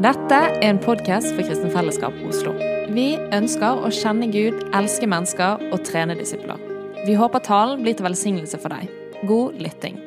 [0.00, 2.54] Dette er en podkast for Kristen Fellesskap Oslo.
[2.96, 6.56] Vi ønsker å kjenne Gud, elske mennesker og trene disipler.
[7.04, 8.88] Vi håper talen blir til velsignelse for deg.
[9.28, 9.98] God lytting.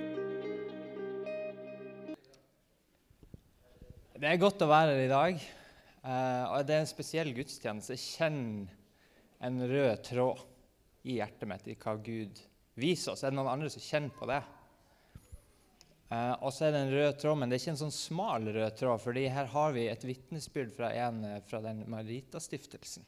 [4.17, 5.46] Det er godt å være her i dag.
[6.02, 7.94] eh, og det er en spesiell gudstjeneste.
[7.94, 8.67] Kjenn
[9.38, 10.42] en rød tråd
[11.06, 12.42] i hjertet mitt i hva Gud
[12.74, 13.22] viser oss.
[13.22, 14.42] Er det noen andre som kjenner på det?
[16.16, 18.47] Eh, og så er det en rød tråd, men det er ikke en sånn smal
[18.55, 19.02] rød tråd.
[19.03, 23.05] fordi her har vi et vitnesbyrd fra en eh, fra den Marita-stiftelsen.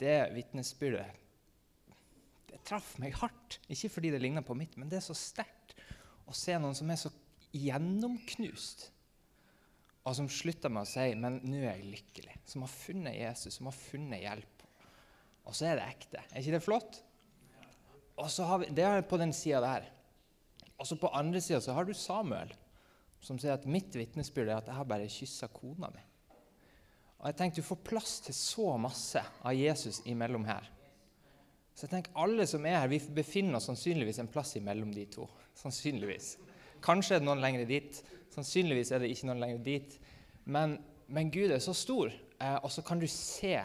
[0.00, 1.20] Det vitnesbyrdet
[2.50, 3.58] det traff meg hardt.
[3.68, 5.74] Ikke fordi det ligner på mitt, men det er så sterkt
[6.30, 7.12] å se noen som er så
[7.54, 8.88] gjennomknust
[10.04, 13.54] og som slutter med å si 'men nå er jeg lykkelig', som har funnet Jesus,
[13.54, 14.64] som har funnet hjelp.
[15.46, 16.20] Og så er det ekte.
[16.20, 17.02] Er ikke det flott?
[18.16, 19.88] Og så har vi, Det er på den sida der.
[20.78, 22.52] Og så på andre sida så har du Samuel,
[23.20, 26.08] som sier at 'mitt vitnesbyrd er at jeg har bare kyssa kona mi'.
[27.18, 30.70] Og jeg tenkte Du får plass til så masse av Jesus imellom her.
[31.74, 35.06] Så jeg tenker alle som er her, vi befinner oss sannsynligvis en plass imellom de
[35.06, 35.28] to.
[35.62, 36.36] Sannsynligvis.
[36.82, 38.02] Kanskje er det noen lenger dit.
[38.30, 39.96] Sannsynligvis er det ikke noen lenger dit.
[40.44, 40.78] Men,
[41.08, 43.56] men Gud er så stor, eh, og så kan du se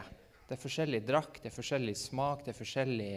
[0.50, 3.10] det er forskjellig drakt, det er forskjellig smak, det er forskjellig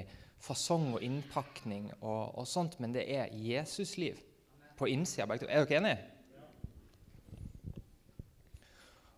[0.44, 4.20] fasong og innpakning og, og sånt, men det er Jesusliv
[4.78, 5.28] på innsida.
[5.48, 6.00] Er dere enige?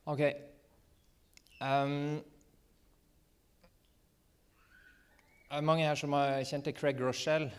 [0.05, 0.21] OK.
[1.61, 2.21] Um,
[5.49, 7.49] er mange her som har kjent til Craig Rochelle?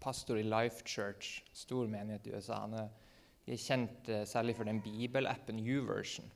[0.00, 2.62] Pastor i Life Church, stor menighet i USA.
[2.64, 2.88] Han er,
[3.46, 6.32] er kjent uh, særlig for den bibelappen YouVersion.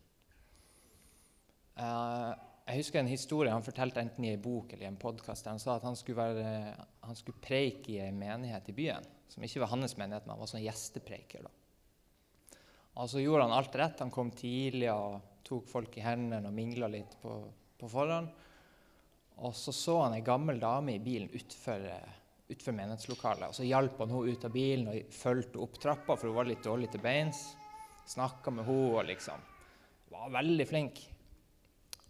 [1.76, 2.27] Uh,
[2.68, 5.46] jeg husker en historie han fortalte enten i en bok eller i en podkast.
[5.48, 9.44] Han sa at han skulle, være, han skulle preike i en menighet i byen, som
[9.44, 11.46] ikke var hans menighet, men han var sånn gjestepreiker.
[11.48, 11.54] da.
[12.98, 14.04] Og så gjorde han alt rett.
[14.04, 17.40] Han kom tidlig og tok folk i hendene og mingla litt på,
[17.80, 18.28] på forhånd.
[19.38, 21.84] Og så så han ei gammel dame i bilen utfor,
[22.50, 23.48] utfor menighetslokalet.
[23.48, 26.50] Og så hjalp han henne ut av bilen og fulgte opp trappa, for hun var
[26.50, 27.46] litt dårlig til beins.
[28.08, 29.54] Snakka med henne og liksom
[30.08, 31.00] Var veldig flink.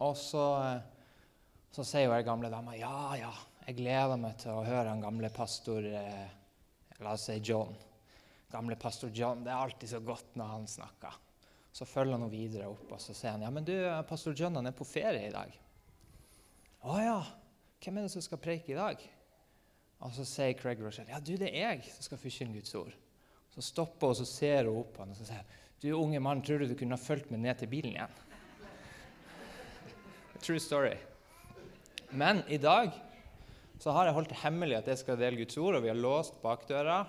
[0.04, 0.44] Og så,
[1.74, 3.32] så sier jo ei gamle dame ja, ja,
[3.66, 6.28] jeg gleder meg til å høre han gamle pastor eh,
[6.98, 7.76] La oss si John.
[8.50, 9.44] Gamle pastor John.
[9.44, 11.18] Det er alltid så godt når han snakker.
[11.70, 13.74] Så følger han henne videre opp og så sier han, ja, men du,
[14.08, 15.52] pastor John han er på ferie i dag.
[16.88, 17.20] Å ja,
[17.84, 19.04] hvem er det som skal preike i dag?
[20.02, 22.94] Og så sier Craig Rochelle ja, du, det er jeg som skal forkynne Guds ord.
[23.54, 26.18] Så stopper hun og så ser hun opp på han og så sier du unge
[26.22, 28.16] mann, tror du du kunne ha fulgt meg ned til bilen igjen?
[30.42, 30.94] True story.
[32.10, 32.92] Men i dag
[33.78, 35.98] så har jeg holdt det hemmelig at jeg skal dele Guds ord, og vi har
[35.98, 37.02] låst bakdøra.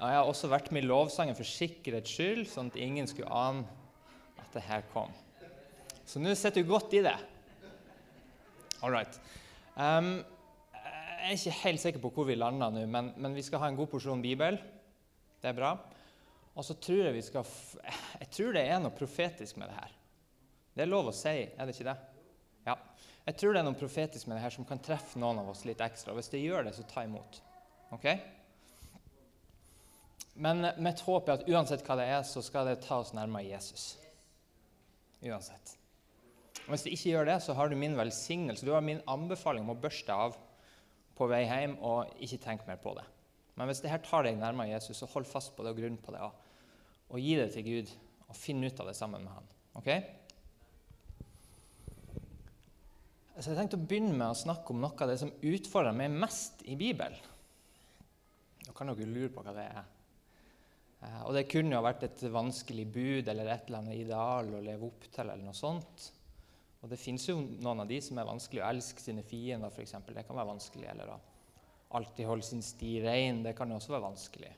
[0.00, 3.30] Og jeg har også vært med i lovsangen for sikkerhets skyld, sånn at ingen skulle
[3.30, 3.64] ane
[4.40, 5.12] at det her kom.
[6.08, 7.16] Så nå sitter du godt i det.
[8.80, 9.18] All right.
[9.76, 10.20] Um,
[11.20, 13.68] jeg er ikke helt sikker på hvor vi lander nå, men, men, vi skal ha
[13.70, 14.56] en god porsjon Bibel.
[15.40, 15.74] Det er bra.
[16.56, 17.46] Og så tror jeg vi skal
[18.20, 19.92] Jeg tror det er noe profetisk med det her.
[20.74, 21.98] Det er lov å si, er det ikke det?
[22.66, 22.76] Ja.
[23.26, 25.64] Jeg tror det er noe profetisk med det her som kan treffe noen av oss
[25.68, 26.14] litt ekstra.
[26.16, 27.40] Hvis det gjør det, så ta imot.
[27.94, 28.06] Ok?
[30.40, 33.48] Men mitt håp er at uansett hva det er, så skal det ta oss nærmere
[33.48, 33.92] Jesus.
[35.20, 35.76] Uansett.
[36.64, 38.66] Og Hvis det ikke gjør det, så har du min velsignelse.
[38.66, 40.38] Du har min anbefaling om å børste av
[41.18, 43.04] på vei hjem og ikke tenke mer på det.
[43.58, 45.98] Men hvis det her tar deg nærmere Jesus, så hold fast på det og grunn
[46.00, 46.22] på det.
[47.10, 47.90] Og, gi det til Gud,
[48.30, 49.50] og finn ut av det sammen med han.
[49.76, 49.90] Ok?
[53.40, 56.12] Så Jeg tenkte å begynne med å snakke om noe av det som utfordrer meg
[56.12, 57.16] mest i Bibelen.
[58.66, 59.86] Nå kan dere lure på hva det er.
[61.00, 64.60] Eh, og Det kunne jo vært et vanskelig bud eller et eller annet ideal å
[64.60, 65.24] leve opp til.
[65.24, 66.10] eller noe sånt.
[66.82, 68.60] Og Det fins jo noen av de som er vanskelig.
[68.60, 69.96] Å elske sine fiender, f.eks.
[70.06, 70.88] Det kan være vanskelig.
[70.92, 71.20] Eller å
[71.96, 73.42] alltid holde sin sti rein.
[73.42, 74.52] Det kan jo også være vanskelig.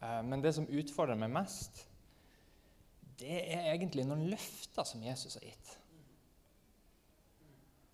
[0.00, 1.84] Eh, men det som utfordrer meg mest,
[3.20, 5.76] det er egentlig noen løfter som Jesus har gitt.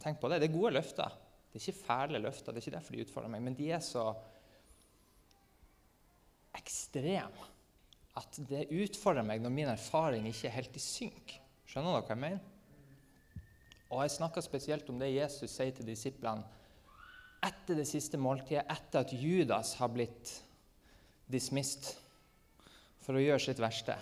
[0.03, 0.41] Tenk på det.
[0.43, 1.15] Det er gode løfter.
[1.53, 2.53] Det er ikke fæle løfter.
[2.53, 3.45] Det er ikke derfor de utfordrer meg.
[3.47, 4.07] Men de er så
[6.59, 7.51] ekstreme
[8.21, 11.37] at det utfordrer meg når min erfaring ikke er helt i synk.
[11.69, 12.49] Skjønner dere hva jeg mener?
[13.93, 16.45] Og Jeg snakker spesielt om det Jesus sier til disiplene
[17.43, 20.31] etter det siste måltidet, etter at Judas har blitt
[21.33, 21.91] dismissed
[23.03, 23.97] for å gjøre sitt verste.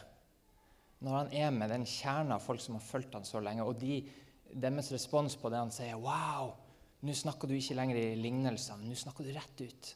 [1.00, 3.78] Når han er med den kjernen av folk som har fulgt ham så lenge, og
[3.80, 4.02] de,
[4.52, 6.54] deres respons på det han sier Wow,
[7.06, 9.92] nå snakker du ikke lenger i lignelsene, nå snakker du rett ut.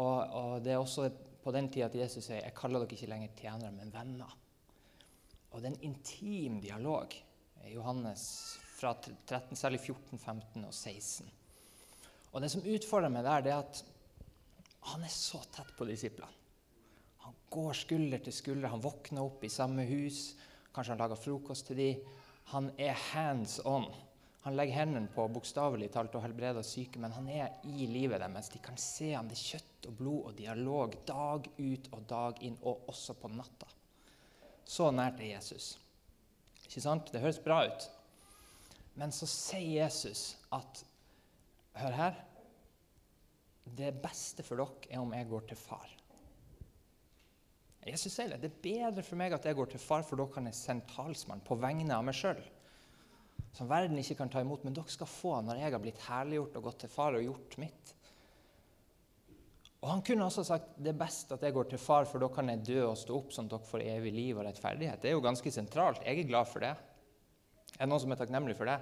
[0.00, 1.10] Og, og, Det er også
[1.42, 4.34] på den tida at Jesus sier jeg kaller dere ikke lenger tjenere, men venner.
[5.52, 7.14] Og det er en intim dialog.
[7.68, 8.24] Johannes
[8.74, 11.28] fra 13, særlig 14, 15 og 16.
[12.32, 13.82] Og det som utfordrer meg der, det er at
[14.92, 16.40] han er så tett på disiplene.
[17.22, 18.72] Han går skulder til skulder.
[18.72, 20.32] Han våkner opp i samme hus.
[20.74, 22.08] Kanskje han lager frokost til dem.
[22.50, 23.86] Han er hands on.
[24.42, 28.50] Han legger hendene på bokstavelig talt og helbreder syke, men han er i livet deres.
[28.50, 29.28] De kan se ham.
[29.30, 33.30] Det er kjøtt og blod og dialog dag ut og dag inn, og også på
[33.30, 33.70] natta.
[34.66, 35.76] Så nært er Jesus.
[36.66, 37.12] Ikke sant?
[37.14, 37.88] Det høres bra ut.
[38.98, 40.84] Men så sier Jesus at
[41.72, 42.16] Hør her.
[43.64, 45.88] Det beste for dere er om jeg går til far.
[47.86, 48.42] Jesus sier det.
[48.42, 50.86] Det er bedre for meg at jeg går til far, for da kan jeg sende
[50.92, 52.38] talsmann på vegne av meg sjøl.
[53.52, 56.54] Som verden ikke kan ta imot, men dere skal få når jeg har blitt herliggjort
[56.60, 57.94] og gått til far og gjort mitt.
[59.82, 62.30] Og Han kunne også sagt det er best at jeg går til far, for da
[62.30, 65.02] kan jeg dø og stå opp, sånn at dere får evig liv og rettferdighet.
[65.02, 66.04] Det er jo ganske sentralt.
[66.06, 66.70] Jeg er glad for det.
[67.74, 68.78] Er det noen som er takknemlig for det?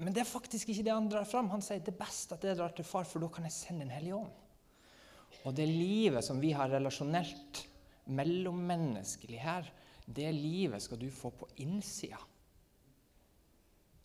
[0.00, 1.48] Men det er faktisk ikke det han drar fram.
[1.52, 3.86] Han sier det er best at jeg drar til far, for da kan jeg sende
[3.86, 4.36] Den hellige ånd.
[5.48, 7.64] Og det livet som vi har relasjonelt,
[8.10, 9.70] mellommenneskelig her,
[10.10, 12.18] det livet skal du få på innsida.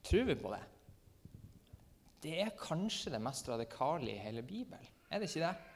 [0.06, 0.64] Tror vi på det?
[2.26, 4.86] Det er kanskje det mest radikale i hele Bibelen.
[5.10, 5.74] Er det ikke det?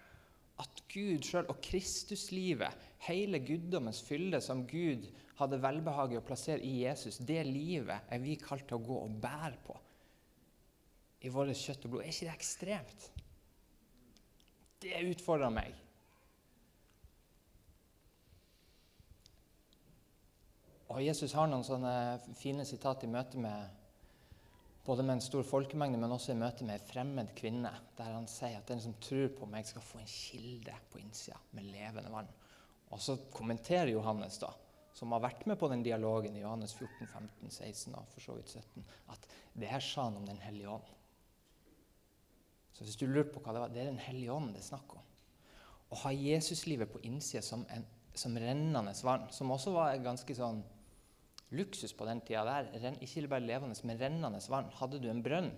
[0.60, 5.06] At Gud sjøl og Kristuslivet, hele guddommens fylde som Gud
[5.40, 8.98] hadde velbehag i å plassere i Jesus, det livet er vi kalt til å gå
[9.06, 9.78] og bære på
[11.22, 12.04] i vårt kjøtt og blod.
[12.04, 13.08] Er ikke det ekstremt?
[14.80, 15.76] Det utfordrer meg.
[20.90, 21.92] Og Jesus har noen sånne
[22.38, 23.78] fine sitat i møte med
[24.86, 28.26] både med en stor folkemengde, men også i møte med en fremmed kvinne, der han
[28.30, 32.10] sier at den som tror på meg, skal få en kilde på innsida med levende
[32.10, 32.32] vann.
[32.90, 34.50] Og så kommenterer Johannes, da,
[34.98, 38.40] som har vært med på den dialogen i Johannes 14, 15, 16 og for så
[38.40, 39.30] vidt 17, at
[39.62, 40.90] det her sa han om Den hellige ånd.
[42.74, 44.72] Så hvis du lurte på hva det var, det er Den hellige ånd det er
[44.72, 45.06] snakk om.
[45.94, 47.62] Å ha Jesuslivet på innsida som,
[48.18, 50.64] som rennende vann, som også var ganske sånn
[51.56, 52.98] luksus på den tida der.
[53.02, 54.72] Ikke bare levende, men rennende vann.
[54.80, 55.52] Hadde du en brønn,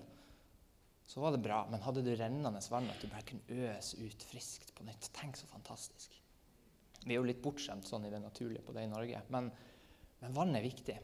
[1.08, 1.64] så var det bra.
[1.72, 5.40] Men hadde du rennende vann, at du bare kunne øse ut friskt på nytt Tenk
[5.40, 6.18] så fantastisk.
[7.04, 9.24] Vi er jo litt bortskjemt sånn i det naturlige på det i Norge.
[9.34, 9.50] Men,
[10.22, 11.00] men vann er viktig.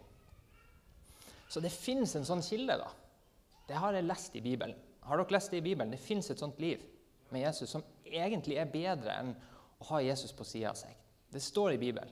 [1.49, 2.91] Så det fins en sånn kilde, da.
[3.67, 4.77] Det har jeg lest i Bibelen.
[5.07, 5.91] Har dere lest det i Bibelen?
[5.91, 6.83] Det fins et sånt liv
[7.31, 9.33] med Jesus som egentlig er bedre enn
[9.79, 10.93] å ha Jesus på sida av seg.
[11.31, 12.11] Det står i Bibelen.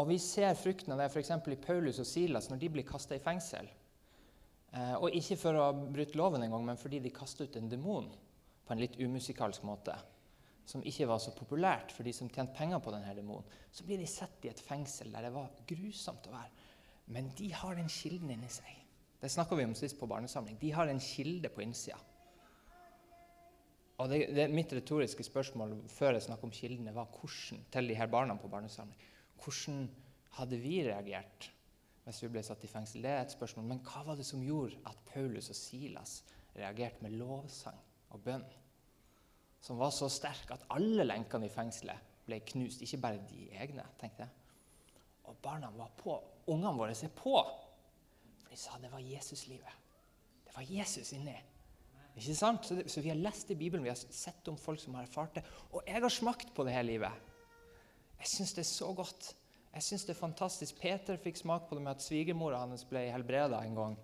[0.00, 1.30] Og vi ser frukten av det f.eks.
[1.30, 3.68] i Paulus og Silas når de blir kasta i fengsel.
[4.74, 7.70] Eh, og ikke for å ha brutt loven engang, men fordi de kasta ut en
[7.70, 8.08] demon
[8.64, 9.94] på en litt umusikalsk måte.
[10.66, 13.46] Som ikke var så populært for de som tjente penger på denne demonen.
[13.70, 16.70] Så blir de satt i et fengsel der det var grusomt å være.
[17.14, 18.80] Men de har den kilden inni seg.
[19.20, 20.56] Det snakka vi om sist på barnesamling.
[20.60, 22.00] De har en kilde på innsida.
[24.02, 27.98] Og det, det, Mitt retoriske spørsmål før jeg snakker om kildene, var hvordan til de
[27.98, 28.98] her barna på barnesamling.
[29.44, 29.88] Hvordan
[30.38, 31.50] hadde vi reagert
[32.04, 33.04] hvis vi ble satt i fengsel?
[33.04, 33.66] Det er et spørsmål.
[33.68, 36.22] Men hva var det som gjorde at Paulus og Silas
[36.56, 37.80] reagerte med lovsang
[38.14, 38.44] og bønn?
[39.64, 43.84] Som var så sterk at alle lenkene i fengselet ble knust, ikke bare de egne.
[44.00, 44.32] tenkte jeg.
[45.28, 46.18] Og barna var på.
[46.52, 47.36] Ungene våre er på.
[48.42, 49.82] For de sa det var Jesuslivet.
[50.44, 51.36] Det var Jesus inni.
[52.14, 52.66] Ikke sant?
[52.66, 55.08] Så, det, så, vi har lest i Bibelen, vi har sett om folk som har
[55.08, 55.44] erfart det.
[55.72, 57.32] Og jeg har smakt på det her livet.
[58.24, 59.34] Jeg syns det er så godt.
[59.74, 60.78] Jeg synes det er fantastisk.
[60.80, 63.96] Peter fikk smak på det med at svigermora hans ble helbreda en gang.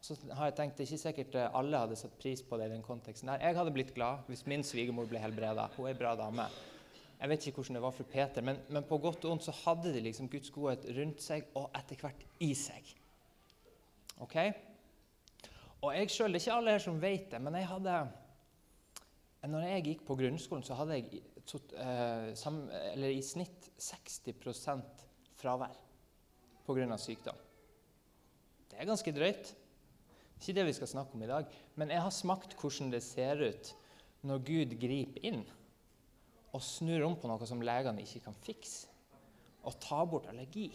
[0.00, 2.70] Så har jeg tenkt, Det er ikke sikkert eh, alle hadde satt pris på det
[2.70, 3.28] i den konteksten.
[3.28, 5.66] Nei, Jeg hadde blitt glad hvis min svigermor ble helbreda.
[5.76, 6.46] Hun er en bra dame.
[7.20, 9.52] Jeg vet ikke hvordan det var for Peter, men, men på godt og ondt så
[9.66, 12.94] hadde de liksom Guds godhet rundt seg og etter hvert i seg.
[14.22, 14.36] Ok?
[15.82, 17.98] Og jeg sjøl, Det er ikke alle her som vet det, men jeg hadde
[19.46, 21.20] når jeg gikk på grunnskolen, så hadde jeg
[21.78, 25.04] eh, i snitt 60%
[25.38, 25.76] fravær
[26.66, 26.98] pga.
[26.98, 27.38] sykdom.
[28.68, 29.54] Det er ganske drøyt.
[30.38, 31.46] Ikke det vi skal snakke om i dag.
[31.78, 33.72] Men jeg har smakt hvordan det ser ut
[34.26, 35.44] når Gud griper inn
[36.54, 38.90] og snur om på noe som legene ikke kan fikse.
[39.66, 40.70] Og tar bort allergi.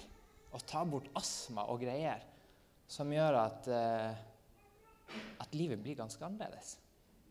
[0.53, 2.23] Og tar bort astma og greier.
[2.87, 4.13] Som gjør at, eh,
[5.41, 6.77] at livet blir ganske annerledes.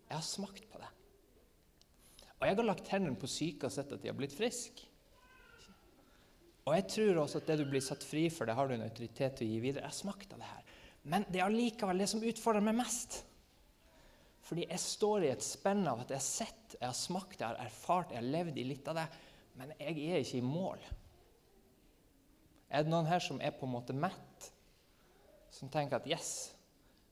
[0.08, 0.90] Jeg har smakt på det.
[2.42, 4.88] Og jeg har lagt hendene på syke og sett at de har blitt friske.
[6.66, 8.82] Og jeg tror også at det du blir satt fri for, det har du en
[8.82, 9.86] autoritet til å gi videre.
[9.86, 10.72] Jeg smakt av det her.
[11.14, 13.20] Men det er allikevel det som utfordrer meg mest.
[14.46, 17.46] Fordi jeg står i et spenn av at jeg har sett, jeg har smakt, jeg
[17.46, 19.06] har erfart, jeg har levd i litt av det.
[19.58, 20.82] Men jeg er ikke i mål.
[22.72, 24.48] Er det noen her som er på en måte mett?
[25.54, 26.32] Som tenker at yes,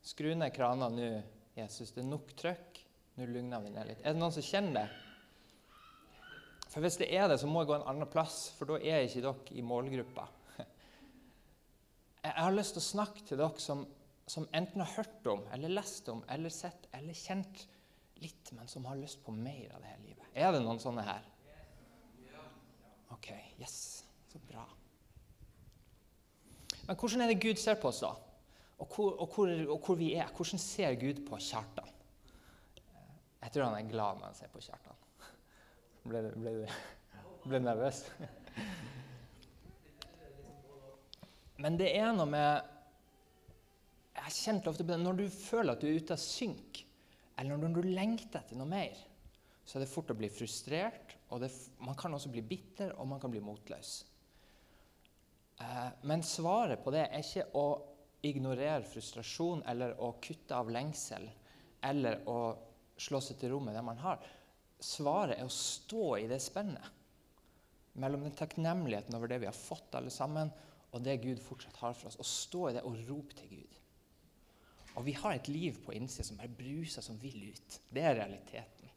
[0.02, 1.12] skru ned krana nå,
[1.58, 1.94] Jesus.
[1.94, 2.82] Det er nok trøkk.
[3.18, 4.02] Nå lugner vi ned litt.
[4.02, 5.09] Er det noen som kjenner det?
[6.70, 9.02] For Hvis det er det, så må jeg gå en annen plass, for da er
[9.06, 10.28] ikke dere i målgruppa.
[12.20, 13.82] Jeg har lyst til å snakke til dere som,
[14.28, 17.64] som enten har hørt om, eller lest om, eller sett eller kjent
[18.20, 20.30] litt, men som har lyst på mer av det her livet.
[20.36, 21.26] Er det noen sånne her?
[23.16, 23.32] OK.
[23.58, 24.04] Yes.
[24.30, 24.62] Så bra.
[26.86, 28.14] Men hvordan er det Gud ser på oss, da?
[28.80, 30.30] Og hvor, og hvor, og hvor vi er?
[30.36, 31.90] Hvordan ser Gud på Kjartan?
[33.40, 34.99] Jeg tror han er glad når han ser på Kjartan.
[36.10, 36.52] Ble, ble,
[37.46, 38.02] ble nervøs?
[41.60, 42.48] Men det er noe med
[44.16, 46.80] Jeg har kjent ofte på det når du føler at du er ute av synk,
[47.38, 48.96] eller når du lengter etter noe mer,
[49.62, 51.52] så er det fort å bli frustrert, og det,
[51.84, 53.92] man kan også bli bitter, og man kan bli motløs.
[55.62, 57.66] Eh, men svaret på det er ikke å
[58.26, 61.30] ignorere frustrasjon eller å kutte av lengsel
[61.86, 62.40] eller å
[63.00, 64.20] slå seg til ro med det man har.
[64.80, 66.96] Svaret er å stå i det spennet
[68.00, 70.50] mellom den takknemligheten over det vi har fått, alle sammen,
[70.90, 72.18] og det Gud fortsatt har for oss.
[72.20, 73.80] Å stå i det og rope til Gud.
[74.98, 77.76] Og vi har et liv på innsida som bare bruser som vil ut.
[77.90, 78.90] Det er realiteten.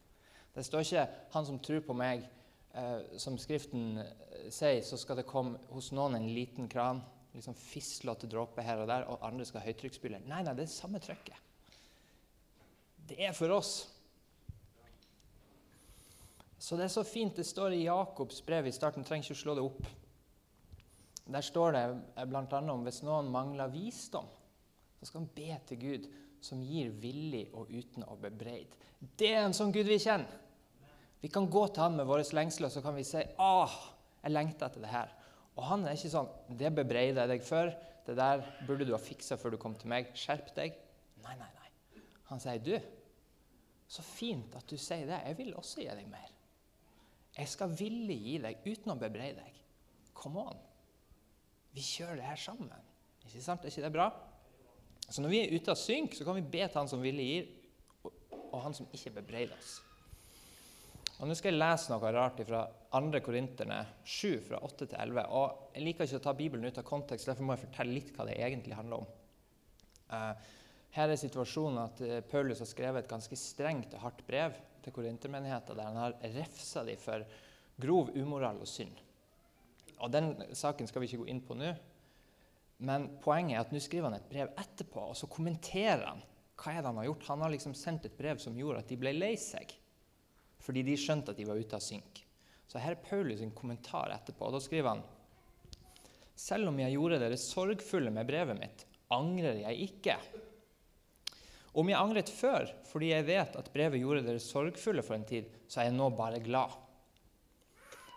[0.54, 2.28] Det står ikke 'Han som tror på meg',
[2.74, 7.02] eh, som Skriften eh, sier, så skal det komme hos noen en liten kran,
[7.34, 10.20] liksom fislete dråper her og der, og andre skal ha høytrykksspyler.
[10.26, 11.34] Nei, nei, det er det samme trykket.
[13.08, 13.93] Det er for oss.
[16.64, 17.36] Så det er så fint.
[17.36, 19.04] Det står i Jakobs brev i starten.
[19.04, 19.88] trenger ikke å slå det opp.
[21.24, 21.84] Der står det
[22.28, 22.60] bl.a.
[22.72, 24.28] om hvis noen mangler visdom,
[24.98, 26.08] så skal han be til Gud,
[26.44, 28.76] som gir villig og uten å bebreide.
[29.00, 30.40] Det er en sånn Gud vi kjenner.
[31.20, 33.76] Vi kan gå til han med våre lengsler så kan vi si «Åh,
[34.22, 35.12] jeg lengter etter det her.
[35.56, 37.72] Og han er ikke sånn 'Det bebreider jeg deg for.
[38.04, 40.12] Det der burde du ha fiksa før du kom til meg.
[40.12, 40.76] Skjerp deg.'
[41.24, 42.02] Nei, nei, nei.
[42.28, 42.76] Han sier, 'Du,
[43.88, 45.20] så fint at du sier det.
[45.24, 46.34] Jeg vil også gi deg mer.'
[47.34, 49.62] 'Jeg skal villig gi deg uten å bebreide deg.'
[50.14, 50.60] Come on.
[51.74, 52.70] Vi kjører det her sammen.
[53.26, 53.64] Ikke sant?
[53.64, 54.06] Er ikke det bra?
[55.08, 57.26] Så når vi er ute av synk, så kan vi be til Han som villig
[57.26, 57.48] gir,
[58.52, 59.80] og Han som ikke bebreider oss.
[61.20, 62.64] Og Nå skal jeg lese noe rart fra
[62.94, 63.20] 2.
[63.24, 65.26] Korinterne 7, fra 8 til 11.
[65.30, 68.14] Og Jeg liker ikke å ta Bibelen ut av kontekst, derfor må jeg fortelle litt
[68.14, 69.10] hva det egentlig handler om.
[70.10, 70.32] Uh,
[70.94, 74.94] her er situasjonen at uh, Paulus har skrevet et ganske strengt og hardt brev til
[74.94, 77.24] korintermenigheten, der han har refsa dem for
[77.80, 78.94] grov umoral og synd.
[80.02, 81.72] Og Den saken skal vi ikke gå inn på nå.
[82.84, 86.22] Men poenget er at nå skriver han et brev etterpå, og så kommenterer han
[86.54, 87.26] hva er det han har gjort.
[87.30, 89.72] Han har liksom sendt et brev som gjorde at de ble lei seg,
[90.62, 92.20] fordi de skjønte at de var ute av synk.
[92.70, 94.46] Så her er Paulus sin kommentar etterpå.
[94.46, 95.04] og Da skriver han
[96.34, 100.16] selv om jeg gjorde dere sorgfulle med brevet mitt, angrer jeg ikke.
[101.74, 105.48] Om jeg angret før fordi jeg vet at brevet gjorde dere sorgfulle for en tid,
[105.66, 106.76] så er jeg nå bare glad.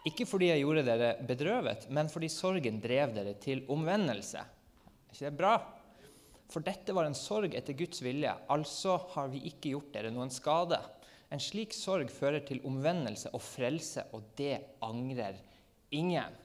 [0.08, 4.44] Ikke fordi jeg gjorde dere bedrøvet, men fordi sorgen drev dere til omvendelse.
[4.44, 5.56] Er ikke det bra?
[6.48, 10.32] For dette var en sorg etter Guds vilje, altså har vi ikke gjort dere noen
[10.32, 10.80] skade.
[11.34, 15.42] En slik sorg fører til omvendelse og frelse, og det angrer
[15.92, 16.38] ingen.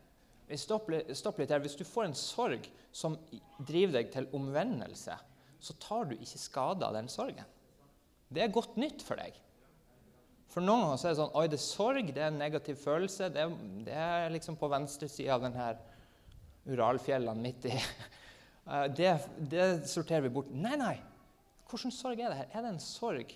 [0.59, 1.63] Stopp, litt her.
[1.63, 3.15] Hvis du får en sorg som
[3.63, 5.15] driver deg til omvendelse,
[5.63, 7.47] så tar du ikke skade av den sorgen.
[8.33, 9.37] Det er godt nytt for deg.
[10.53, 12.11] For noen ganger er det sånn Oi, det er sorg.
[12.13, 13.31] Det er en negativ følelse.
[13.33, 13.55] Det er,
[13.87, 15.71] det er liksom på venstre side av denne
[16.69, 19.15] Uralfjellene midt i eh, det,
[19.51, 20.53] det, sorterer vi bort.
[20.55, 20.97] Nei, nei.
[21.71, 22.51] Hvordan sorg er det her?
[22.53, 23.33] Er det en sorg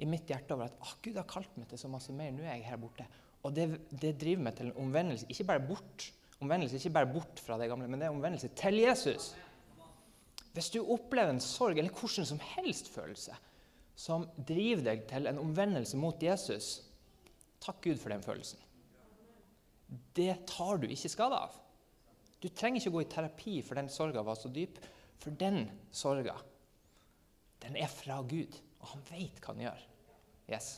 [0.00, 2.46] i mitt hjerte over at oh, Gud har kalt meg til så masse mer, nå
[2.46, 3.04] er jeg her borte?
[3.44, 5.28] Og det, det driver meg til en omvendelse.
[5.32, 6.06] Ikke bare bort.
[6.40, 9.32] Omvendelse ikke bare bort fra det gamle, men det er omvendelse til Jesus.
[10.56, 13.36] Hvis du opplever en sorg, eller hvordan som helst følelse,
[13.94, 16.80] som driver deg til en omvendelse mot Jesus,
[17.62, 18.58] takk Gud for den følelsen.
[20.16, 21.54] Det tar du ikke skade av.
[22.40, 24.78] Du trenger ikke gå i terapi for den sorga var så dyp,
[25.20, 26.38] for den sorga,
[27.60, 29.82] den er fra Gud, og han veit hva han gjør.
[30.50, 30.70] Yes.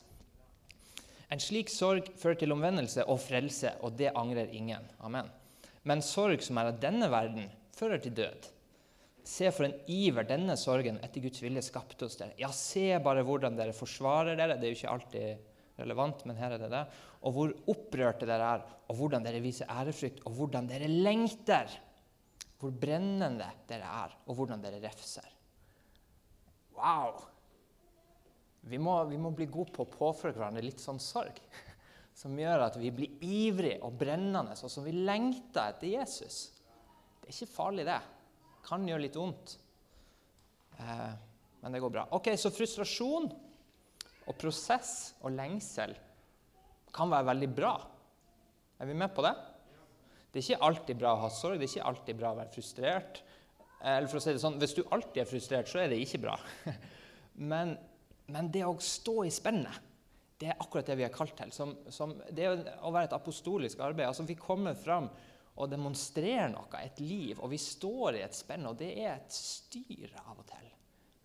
[1.32, 4.84] En slik sorg fører til omvendelse og frelse, og det angrer ingen.
[5.00, 5.30] Amen.
[5.88, 7.46] Men sorg som er av denne verden,
[7.78, 8.50] fører til død.
[9.22, 12.34] Se for en iver denne sorgen etter Guds vilje skapte hos dere.
[12.40, 14.56] Ja, se bare hvordan dere forsvarer dere.
[14.58, 16.82] Det er jo ikke alltid relevant, men her er det det.
[17.22, 21.70] Og hvor opprørte dere er, og hvordan dere viser ærefrykt, og hvordan dere lengter.
[22.58, 25.28] Hvor brennende dere er, og hvordan dere refser.
[26.78, 27.22] Wow!
[28.62, 31.38] Vi må, vi må bli gode på å påføre hverandre litt sånn sorg.
[32.20, 36.42] Som gjør at vi blir ivrige og brennende, og som vi lengter etter Jesus.
[37.22, 37.96] Det er ikke farlig, det.
[38.66, 39.56] Kan gjøre litt vondt.
[40.78, 41.12] Eh,
[41.62, 42.06] men det går bra.
[42.16, 43.30] Ok, Så frustrasjon
[44.22, 45.94] og prosess og lengsel
[46.94, 47.74] kan være veldig bra.
[48.82, 49.34] Er vi med på det?
[50.32, 52.54] Det er ikke alltid bra å ha sorg, det er ikke alltid bra å være
[52.54, 53.22] frustrert.
[53.82, 56.22] Eller for å si det sånn, Hvis du alltid er frustrert, så er det ikke
[56.22, 56.36] bra.
[57.52, 57.78] Men,
[58.28, 59.78] men det å stå i spennet,
[60.36, 61.48] det er akkurat det vi er kalt til.
[61.54, 64.04] Som, som, det å være et apostolisk arbeid.
[64.08, 65.06] altså Vi kommer fram
[65.56, 69.34] og demonstrerer noe, et liv, og vi står i et spenn, og det er et
[69.36, 70.70] styr av og til.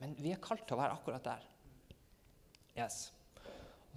[0.01, 1.46] Men vi er kalt til å være akkurat der.
[2.77, 3.07] Yes.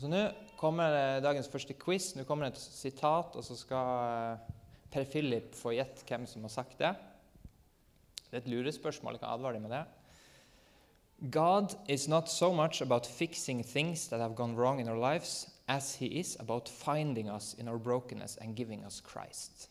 [0.01, 0.23] Så Nå
[0.57, 2.15] kommer dagens første quiz.
[2.17, 4.53] Nå kommer et sitat, og så skal eh,
[4.91, 6.95] Per Philip få gjette hvem som har sagt det.
[8.31, 9.19] Det er et lurespørsmål.
[9.19, 9.85] Jeg kan advare deg med det.
[11.29, 15.51] God is not so much about fixing things that have gone wrong in our lives
[15.69, 19.69] as he is about finding us in our brokenness and giving us Christ.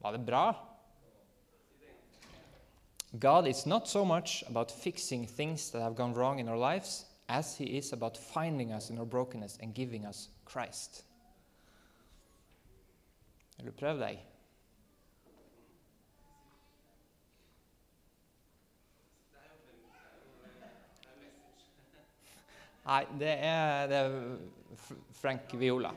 [0.00, 0.54] Var det bra?
[3.12, 7.06] God is not so much about fixing things that have gone wrong in our lives
[7.28, 11.04] as he is about finding us in our brokenness and giving us Christ.
[13.56, 14.20] Vil du prøve deg?
[22.86, 24.14] Nei, det er, det er,
[25.20, 25.92] Frank Viola.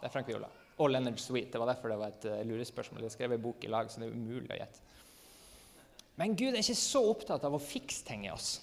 [0.00, 0.48] Det er Frank Viola.
[0.76, 1.52] Og Leonard Sweet.
[1.52, 3.06] Det var derfor det var et uh, lurespørsmål.
[3.06, 4.82] De skrev en bok i lag, så det er umulig å gjette.
[6.16, 8.58] Men Gud er ikke så opptatt av å fikse ting i oss.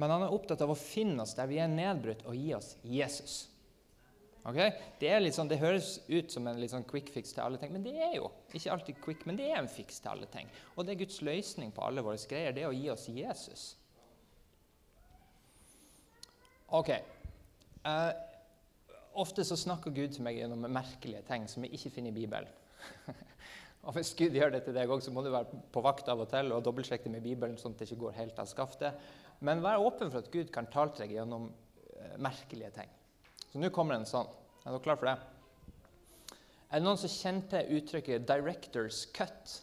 [0.00, 2.74] Men han er opptatt av å finne oss der vi er nedbrutt, og gi oss
[2.88, 3.42] Jesus.
[4.48, 4.72] Okay?
[4.98, 7.84] Det, sånn, det, høres ut som en litt sånn quick fix til alle ting, men
[7.84, 10.48] det er jo ikke alltid quick, men det er en fix til alle ting.
[10.74, 13.66] Og det er Guds løsning på alle våre greier, det er å gi oss Jesus.
[16.72, 16.90] Ok.
[17.84, 18.10] Uh,
[19.18, 22.48] ofte så snakker Gud til meg gjennom merkelige ting som jeg ikke finner i Bibelen.
[23.86, 26.22] og Hvis Gud gjør det til deg òg, så må du være på vakt av
[26.24, 28.98] og til og dobbeltsjekke med Bibelen, sånn at det ikke går helt av skaftet.
[29.42, 32.90] Men vær åpen for at Gud kan tale til deg gjennom uh, merkelige ting.
[33.50, 34.30] Så nå kommer en sånn.
[34.62, 35.18] Er dere klar for det?
[36.72, 39.58] Er det noen som kjente uttrykket 'director's cut'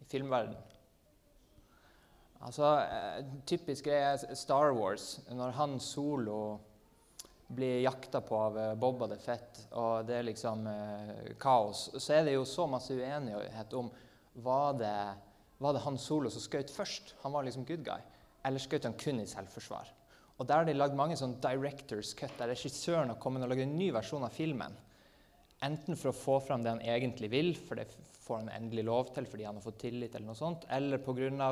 [0.00, 0.70] i filmverdenen?
[2.40, 6.60] Altså, eh, Typisk er Star Wars, når han solo
[7.54, 12.14] blir jakta på av eh, Boba the Fett, og det er liksom eh, kaos, så
[12.14, 13.90] er det jo så masse uenighet om
[14.40, 14.98] var det,
[15.58, 17.16] var det han solo som skjøt først.
[17.24, 17.98] Han var liksom good guy.
[18.46, 19.90] Eller skjøt han kun i selvforsvar?
[20.40, 23.66] Og Der har de lagd mange sånn directors cut, der regissøren har kommet og lagd
[23.66, 24.76] en ny versjon av filmen.
[25.66, 27.90] Enten for å få fram det han egentlig vil, for det
[28.22, 31.50] får han endelig lov til fordi han har fått tillit, eller noe sånt, eller pga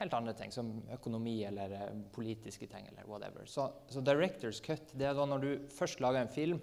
[0.00, 2.86] helt andre ting, som økonomi eller uh, politiske ting.
[2.88, 3.46] eller whatever.
[3.46, 6.60] Så, så, director's cut det er da når du først lager en film,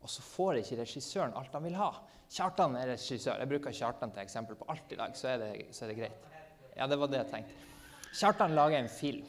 [0.00, 1.90] og så får ikke regissøren alt han vil ha.
[2.30, 3.40] Kjartan er regissør.
[3.42, 5.98] Jeg bruker Kjartan til eksempel på alt i dag, så er, det, så er det
[5.98, 6.30] greit.
[6.76, 7.68] Ja, det var det jeg tenkte.
[8.14, 9.26] Kjartan lager en film,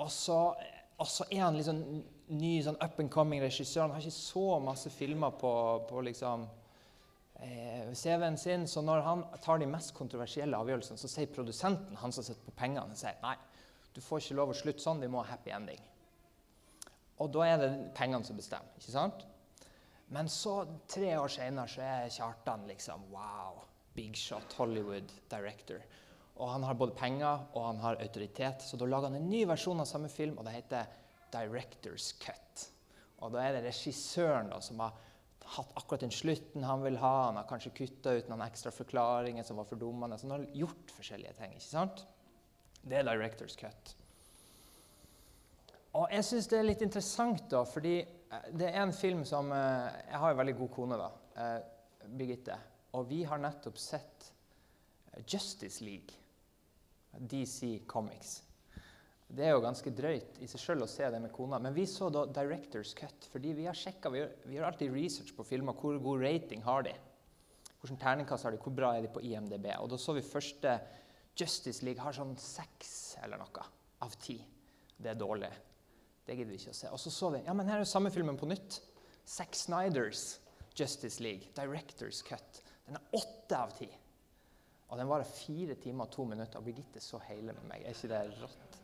[0.00, 0.40] og så,
[0.98, 1.80] og så er han liksom
[2.34, 3.84] ny sånn up and coming regissør.
[3.84, 5.52] Han har ikke så masse filmer på,
[5.88, 6.48] på liksom
[7.40, 8.68] eh, CV-en sin.
[8.68, 12.56] Så når han tar de mest kontroversielle avgjørelsene, så sier produsenten, han som sitter på
[12.58, 13.36] pengene, sier, nei,
[13.94, 15.82] du får ikke lov å slutte sånn, vi må ha happy ending.
[17.22, 18.74] Og da er det pengene som bestemmer.
[18.78, 19.26] ikke sant?
[20.14, 23.62] Men så, tre år senere, så er Kjartan liksom wow,
[23.94, 25.80] big shot, Hollywood director.
[26.34, 29.44] Og han har både penger og han har autoritet, så da lager han en ny
[29.46, 30.90] versjon av samme film, og det heter
[31.34, 32.68] Directors Cut.
[33.22, 34.98] Og da er det regissøren da, som har
[35.44, 37.14] hatt akkurat den slutten han vil ha.
[37.26, 40.18] Han har kanskje kutta ut noen ekstra forklaringer som var fordummende.
[40.18, 41.52] Så han har gjort forskjellige ting.
[41.56, 42.06] ikke sant?
[42.82, 43.94] Det er director's cut.
[45.94, 49.52] Og jeg syns det er litt interessant, da, fordi eh, det er en film som
[49.54, 52.58] eh, Jeg har en veldig god kone, da, eh, Birgitte.
[52.98, 54.30] Og vi har nettopp sett
[55.22, 56.18] Justice League,
[57.14, 58.40] DC Comics.
[59.28, 61.58] Det er jo ganske drøyt i seg sjøl å se det med kona.
[61.62, 65.34] Men vi så da Directors Cut, fordi vi har sjekka vi, vi, gjør alltid research
[65.36, 65.76] på filmer.
[65.78, 66.94] Hvor god rating har de?
[67.80, 68.60] Hvilken terningkast har de?
[68.62, 69.70] Hvor bra er de på IMDb?
[69.80, 70.76] Og da så vi første
[71.34, 73.64] Justice League har sånn seks eller noe
[74.04, 74.38] av ti.
[74.96, 75.50] Det er dårlig.
[76.24, 76.92] Det gidder vi ikke å se.
[76.94, 78.78] Og så så vi ja, men her er jo samme filmen på nytt.
[79.24, 80.38] Zack Snyders
[80.76, 82.62] Justice League, Directors Cut.
[82.86, 83.88] Den er åtte av ti.
[84.90, 86.60] Og den varer fire timer og to minutter.
[86.60, 87.82] Og Birgitte så hele med meg.
[87.82, 88.83] Er ikke det rått?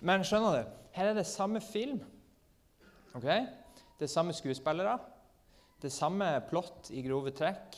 [0.00, 2.00] Men skjønner du, her er det samme film.
[3.14, 3.28] ok?
[3.96, 4.98] Det er samme skuespillere.
[5.80, 7.76] Det er samme plott i grove trekk.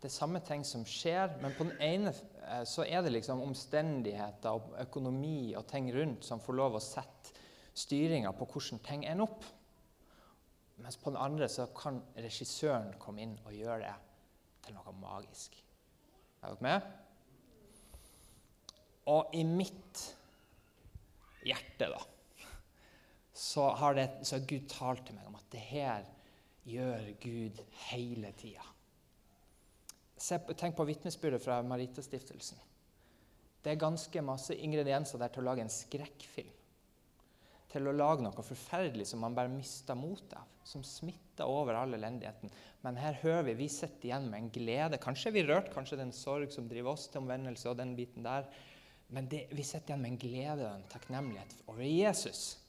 [0.00, 3.42] Det er samme ting som skjer, men på den ene eh, så er det liksom
[3.44, 7.34] omstendigheter og økonomi og ting rundt som får lov å sette
[7.76, 9.44] styringa på hvordan ting ender opp.
[10.80, 13.92] Mens på den andre så kan regissøren komme inn og gjøre det
[14.64, 15.58] til noe magisk.
[16.40, 16.80] Er dere med?
[19.12, 20.06] Og i mitt
[21.46, 22.00] hjerte, da,
[23.32, 26.08] så har, det, så Gud talt til meg om at det her
[26.68, 28.64] gjør Gud hele tida.
[30.20, 32.58] Tenk på vitnesbyrdet fra Maritastiftelsen.
[33.60, 36.52] Det er ganske masse ingredienser der til å lage en skrekkfilm.
[37.70, 40.48] Til å lage noe forferdelig som man bare mister motet av.
[40.66, 42.52] Som smitter over all elendigheten.
[42.84, 45.00] Men her hører vi, vi sitter igjen med en glede.
[45.02, 47.68] Kanskje er vi rørt, kanskje det sorg som driver oss til omvendelse.
[47.70, 48.48] og den biten der.
[49.10, 52.60] Men det, vi sitter igjen med en glede og en takknemlighet over Jesus.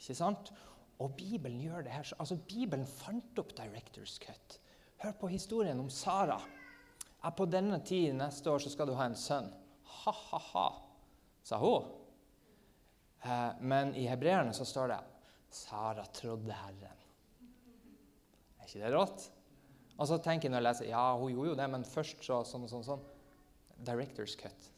[0.00, 0.52] Ikke sant?
[1.00, 2.12] Og Bibelen gjør det her.
[2.18, 4.58] Altså, Bibelen fant opp Directors Cut.
[5.00, 6.40] Hør på historien om Sara.
[7.20, 9.50] Ja, på denne tid neste år så skal du ha en sønn.
[10.00, 10.66] Ha-ha-ha,
[11.44, 11.88] sa hun.
[13.20, 15.00] Eh, men i hebreerne så står det
[15.52, 17.04] Sara trodde Herren.
[18.60, 19.28] Er ikke det rått?
[20.00, 22.40] Og så tenker jeg når jeg leser ja, hun gjorde jo det, men først så
[22.48, 23.08] sånn og sånn, sånn.
[23.84, 24.70] Directors cut.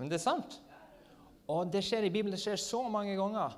[0.00, 0.58] Men det er sant.
[1.50, 3.56] Og det skjer i Bibelen det skjer så mange ganger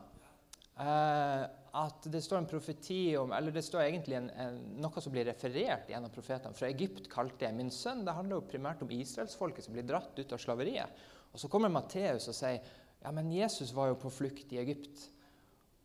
[0.83, 1.43] eh,
[1.79, 5.29] at det står en profeti om Eller det står egentlig en, en, noe som blir
[5.29, 6.57] referert av profetene.
[6.57, 8.03] Fra Egypt kalte jeg min sønn.
[8.05, 11.03] Det handler jo primært om israelsfolket som blir dratt ut av slaveriet.
[11.33, 12.59] Og Så kommer Matteus og sier
[13.03, 15.09] ja, men Jesus var jo på flukt i Egypt.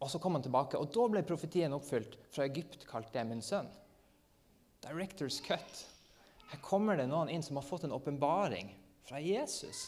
[0.03, 2.19] Og så kom han tilbake, og da ble profetien oppfylt.
[2.29, 3.69] Fra Egypt kalte jeg min sønn.
[4.85, 5.85] Directors cut.
[6.51, 8.69] Her kommer det noen inn som har fått en åpenbaring
[9.07, 9.87] fra Jesus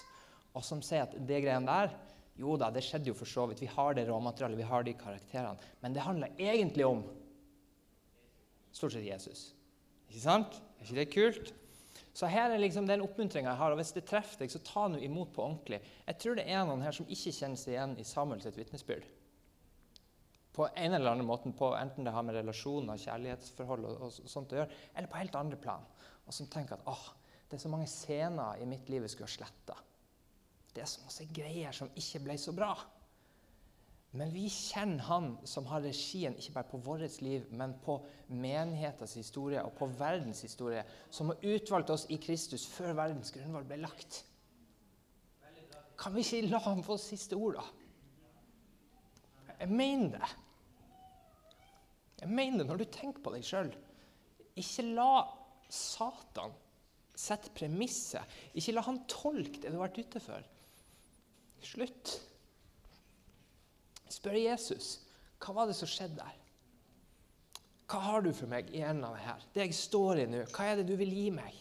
[0.55, 1.97] og som sier at det greiene der
[2.39, 3.59] Jo da, det skjedde jo for så vidt.
[3.59, 5.59] Vi har det råmaterialet, vi har de karakterene.
[5.81, 7.01] Men det handler egentlig om
[8.71, 9.41] stort sett Jesus.
[10.07, 10.55] Ikke sant?
[10.79, 11.51] Er ikke det kult?
[12.15, 13.71] Så her er liksom den oppmuntringa jeg har.
[13.71, 15.81] og Hvis det treffer deg, så ta nå imot på ordentlig.
[16.07, 19.05] Jeg tror det er noen her som ikke kjenner seg igjen i Samuels vitnesbyrd.
[20.55, 24.31] På en eller annen måte, på enten det har med relasjoner, og kjærlighetsforhold og, og,
[24.31, 25.85] sånt å gjøre, eller på helt andre plan.
[26.25, 27.05] Og som tenker at åh,
[27.47, 29.77] det er så mange scener i mitt liv jeg skulle ha sletta.
[30.79, 32.71] Det er så masse greier som ikke ble så bra.
[34.15, 37.97] Men vi kjenner Han som har regien ikke bare på vårt liv, men på
[38.31, 43.67] menighetens historie og på verdens historie, som har utvalgt oss i Kristus før verdens grunnvoll
[43.67, 44.21] ble lagt.
[45.99, 47.67] Kan vi ikke la ham få siste ord, da?
[49.59, 50.31] Jeg mener det.
[52.21, 53.75] Jeg mener det når du tenker på deg sjøl.
[54.55, 55.11] Ikke la
[55.67, 56.55] Satan
[57.19, 58.23] sette premisset.
[58.55, 60.49] Ikke la han tolke det du har vært ute for.
[61.65, 62.15] Slutt.
[64.09, 64.97] Spør Jesus
[65.39, 66.35] hva var det som skjedde der.
[67.89, 69.45] Hva har du for meg i enden av det her?
[69.55, 71.55] Det jeg står i nå, hva er det du vil gi meg?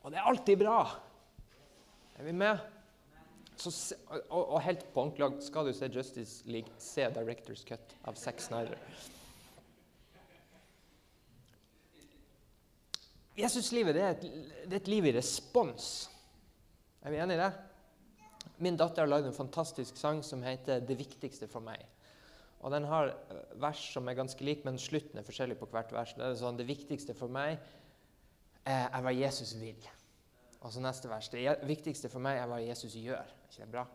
[0.00, 0.78] Og det er alltid bra.
[2.18, 2.64] Er vi med?
[3.60, 3.70] Så,
[4.08, 8.40] og, og, helt på ordentlig skal du se Justice League, se Directors Cut av Zack
[8.40, 8.80] Snyder.
[13.36, 14.24] Jesuslivet det et,
[14.64, 15.90] det er et liv i respons.
[17.04, 17.52] Er vi enige i det?
[18.60, 21.86] Min datter har lagd en fantastisk sang som heter 'Det viktigste for meg'.
[22.60, 25.92] Og Den har eh, vers som er ganske lik, men slutten er forskjellig på hvert
[25.92, 26.12] vers.
[26.14, 27.58] Det er sånn, det viktigste for meg
[28.66, 29.88] er hva Jesus vil.
[30.60, 31.28] Og så neste vers.
[31.28, 33.32] Det viktigste for meg er hva Jesus gjør.
[33.48, 33.86] Ikke det bra?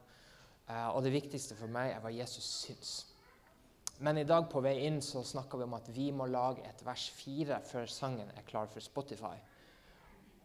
[0.67, 2.95] Eh, og det viktigste for meg er hva Jesus syns.
[3.99, 6.81] Men i dag på vei inn så snakka vi om at vi må lage et
[6.85, 9.37] vers fire før sangen er klar for Spotify.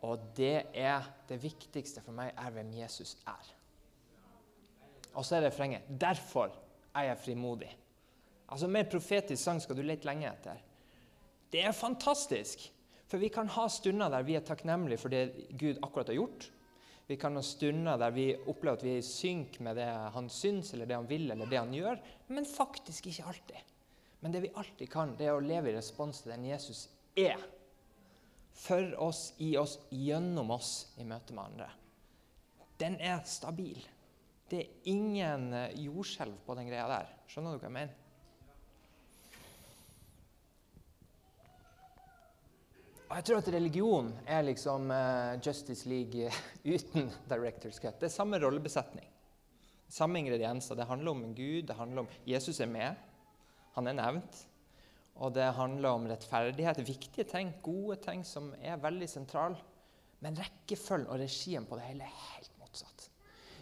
[0.06, 3.59] Og det er det viktigste for meg er hvem Jesus er.
[5.20, 6.50] Og så er refrenget 'Derfor
[6.94, 7.76] er jeg frimodig'.
[8.48, 10.56] Altså Mer profetisk sang skal du lete lenge etter.
[11.52, 12.72] Det er fantastisk!
[13.10, 16.50] For vi kan ha stunder der vi er takknemlige for det Gud akkurat har gjort.
[17.06, 20.28] Vi kan ha stunder der vi opplever at vi er i synk med det han
[20.30, 21.98] syns, eller det han vil, eller det han gjør.
[22.28, 23.56] Men faktisk ikke alltid.
[24.20, 27.42] Men det vi alltid kan, det er å leve i respons til den Jesus er.
[28.54, 31.70] For oss, i oss, gjennom oss i møte med andre.
[32.78, 33.82] Den er stabil.
[34.50, 37.10] Det er ingen eh, jordskjelv på den greia der.
[37.30, 37.98] Skjønner du hva jeg mener?
[43.10, 46.30] Og jeg tror at religion er liksom uh, Justice League
[46.74, 47.98] uten Directors Cut.
[47.98, 49.06] Det er samme rollebesetning.
[49.90, 50.78] Samme ingredienser.
[50.78, 52.94] Det handler om Gud, det handler om Jesus er med.
[53.74, 54.44] Han er nevnt.
[55.18, 56.82] Og det handler om rettferdighet.
[56.86, 59.58] Viktige ting, gode ting som er veldig sentrale.
[60.22, 62.59] Men rekkefølgen og regien på det hele er helt.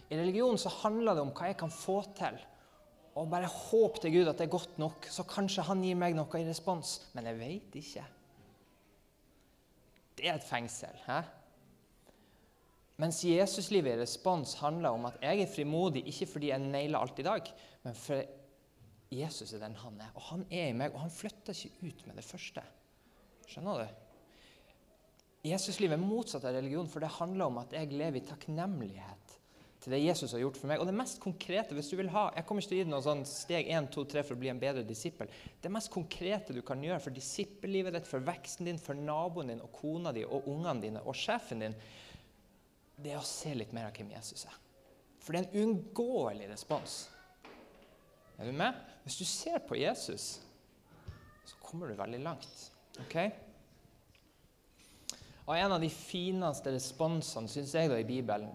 [0.08, 2.38] I religion så handler det om hva jeg kan få til.
[3.18, 6.14] Og bare håp til Gud at det er godt nok, så kanskje han gir meg
[6.16, 6.94] noe i respons.
[7.16, 8.04] Men jeg veit ikke.
[10.18, 10.96] Det er et fengsel.
[11.06, 11.20] Hæ?
[12.98, 17.20] Mens Jesuslivet i respons handler om at jeg er frimodig ikke fordi jeg nailer alt
[17.22, 17.52] i dag,
[17.84, 18.24] men for
[19.14, 20.10] Jesus er den han er.
[20.18, 22.64] Og han er i meg, og han flytter ikke ut med det første.
[23.48, 24.02] Skjønner du?
[25.48, 29.17] Jesuslivet er motsatt av religion, for det handler om at jeg lever i takknemlighet
[29.78, 30.80] til det Jesus har gjort for meg.
[30.82, 32.92] Og det mest konkrete, hvis du vil ha, Jeg kommer ikke til å gi deg
[32.92, 35.30] noe sånn steg 1, 2, 3 for å bli en bedre disippel.
[35.62, 39.62] Det mest konkrete du kan gjøre for disippellivet ditt, for veksten din, for naboen din
[39.62, 41.76] og kona di og ungene dine og sjefen din,
[42.98, 44.58] det er å se litt mer av hvem Jesus er.
[45.22, 47.00] For det er en uunngåelig respons.
[48.38, 48.74] Er du med?
[49.04, 50.40] Hvis du ser på Jesus,
[51.46, 52.72] så kommer du veldig langt.
[53.00, 53.16] ok?
[55.48, 58.50] Og En av de fineste responsene synes jeg da i Bibelen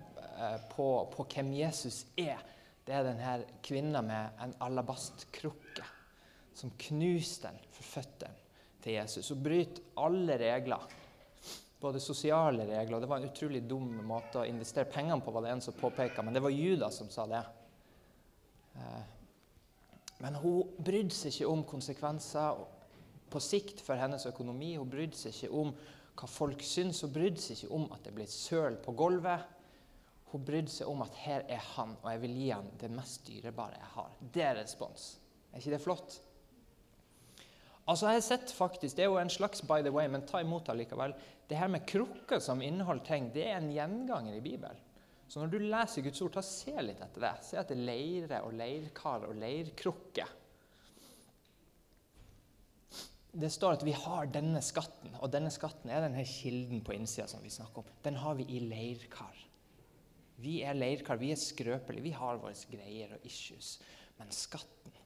[0.72, 2.42] på, på, hvem Jesus er,
[2.84, 5.86] det er denne kvinna med en alabastkrukke
[6.54, 8.42] som knuser den for føttene
[8.84, 9.30] til Jesus.
[9.32, 10.84] Hun bryter alle regler,
[11.80, 15.46] både sosiale regler og Det var en utrolig dum måte å investere pengene på, var
[15.46, 17.42] det en som påpeka, men det var Judas som sa det.
[18.76, 19.02] Eh,
[20.24, 22.62] men hun brydde seg ikke om konsekvenser
[23.34, 24.76] på sikt for hennes økonomi.
[24.78, 25.74] Hun brydde seg ikke om
[26.20, 27.02] hva folk syns.
[27.04, 29.44] Hun brydde seg ikke om at det ble søl på gulvet.
[30.34, 33.28] Hun brydde seg om at her er han, og jeg vil gi han det mest
[33.30, 34.14] dyrebare jeg har.
[34.34, 35.08] Det er respons.
[35.52, 36.16] Er ikke det flott?
[37.84, 40.42] Altså, jeg har sett faktisk, Det er jo en slags by the way, men ta
[40.42, 41.14] imot det likevel.
[41.48, 44.80] Det her med krukker som inneholder ting, det er en gjenganger i Bibelen.
[45.28, 47.34] Så når du leser Guds ord, ta se litt etter det.
[47.44, 50.40] Se etter leire og leirkar og leirkrukker
[53.34, 57.26] det står at vi har denne skatten, og denne skatten er denne kilden på innsida
[57.30, 57.96] som vi snakker om.
[58.06, 59.40] Den har vi i leirkar.
[60.44, 63.78] Vi er leirkar, vi er skrøpelige, vi har våre greier og issues.
[64.20, 64.98] Men skatten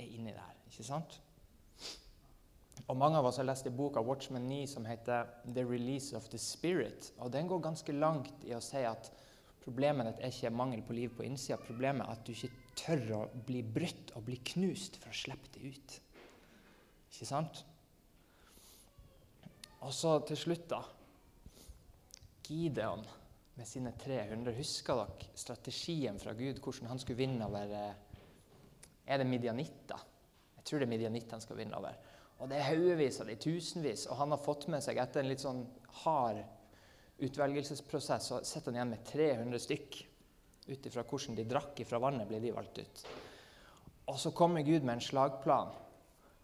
[0.00, 1.20] er inni der, ikke sant?
[2.88, 6.16] Og Mange av oss har lest en bok av Watchman 9 som heter 'The Release
[6.16, 7.12] of the Spirit'.
[7.18, 9.12] og Den går ganske langt i å si at
[9.60, 11.56] problemet ditt er ikke mangel på liv på innsida.
[11.56, 15.52] Problemet er at du ikke tør å bli brutt og bli knust for å slippe
[15.54, 16.00] det ut.
[17.12, 17.64] Ikke sant?
[19.80, 20.82] Og så til slutt, da.
[22.48, 23.04] Gideon
[23.58, 24.54] med sine 300.
[24.56, 28.06] Husker dere strategien fra Gud, hvordan han skulle vinne over eh,
[29.06, 29.98] Er det Midianitta?
[30.56, 31.96] Jeg tror det er Midianitta han skal vinne over.
[32.40, 34.06] Og det er haugevis av de, tusenvis.
[34.08, 35.64] Og han har fått med seg, etter en litt sånn
[36.04, 36.40] hard
[37.20, 39.98] utvelgelsesprosess, så sitter han igjen med 300 stykk.
[40.70, 43.02] Ut ifra hvordan de drakk ifra vannet, blir de valgt ut.
[44.10, 45.74] Og så kommer Gud med en slagplan.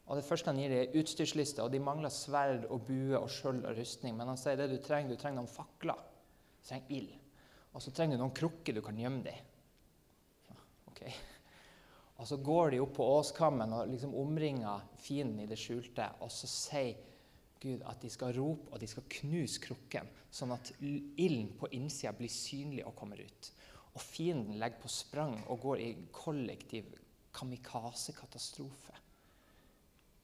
[0.07, 3.65] Og Det første han gir, er utstyrsliste, og de mangler sverd og bue og skjold
[3.65, 4.15] og rustning.
[4.19, 5.17] Men han sier det du trenger.
[5.17, 5.99] Du trenger noen fakler.
[6.67, 7.13] Trenger ild.
[7.73, 9.47] Og så trenger du noen krukker du kan gjemme deg i.
[12.17, 16.09] Og så går de opp på åskammen og liksom omringer fienden i det skjulte.
[16.25, 16.97] Og så sier
[17.61, 22.13] Gud at de skal rope og de skal knuse krukken, sånn at ilden på innsida
[22.17, 23.51] blir synlig og kommer ut.
[23.97, 26.89] Og fienden legger på sprang og går i kollektiv
[27.37, 28.97] kamikaze-katastrofe.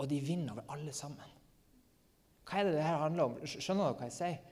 [0.01, 1.39] Og de vinner over alle sammen.
[2.49, 3.37] Hva er det det her handler om?
[3.45, 4.52] Skjønner dere hva jeg sier?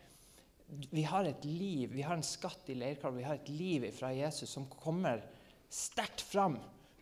[0.91, 4.13] Vi har et liv, vi har en skatt i leirkar, vi har et liv fra
[4.15, 5.23] Jesus som kommer
[5.71, 6.59] sterkt fram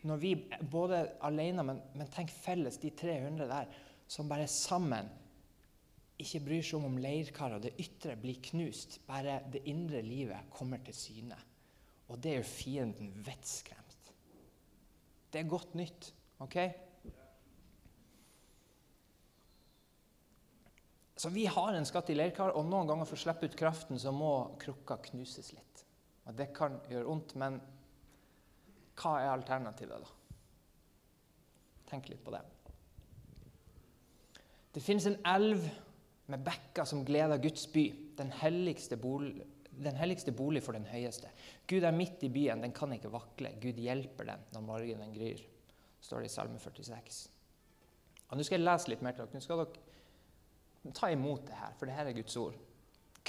[0.07, 0.33] når vi
[0.71, 3.71] både alene, men, men tenk felles, de 300 der,
[4.09, 5.09] som bare sammen
[6.19, 8.99] ikke bryr seg om om leirkaret og det ytre blir knust.
[9.07, 11.37] Bare det indre livet kommer til syne.
[12.09, 14.11] Og det gjør fienden vettskremt.
[15.29, 16.13] Det er godt nytt.
[16.39, 16.57] ok?
[21.19, 23.99] Så vi har en skatt i leirkar, og noen ganger for å slippe ut kraften
[23.99, 25.81] så må krukka knuses litt.
[26.29, 27.57] Og Det kan gjøre vondt, men
[28.99, 30.37] hva er alternativet, da?
[31.89, 32.39] Tenk litt på det.
[34.71, 35.65] Det finnes en elv
[36.31, 37.83] med bekker som gleder Guds by,
[38.15, 39.43] den helligste, bolig,
[39.75, 41.33] den helligste bolig for den høyeste.
[41.67, 43.57] Gud er midt i byen, den kan ikke vakle.
[43.59, 45.43] Gud hjelper den når morgenen gryr,
[45.99, 47.21] står det i Salme 46.
[48.29, 49.35] Og Nå skal jeg lese litt mer til dere.
[49.35, 49.88] Nå skal dere
[50.95, 52.57] Ta imot det her, for det her er Guds ord.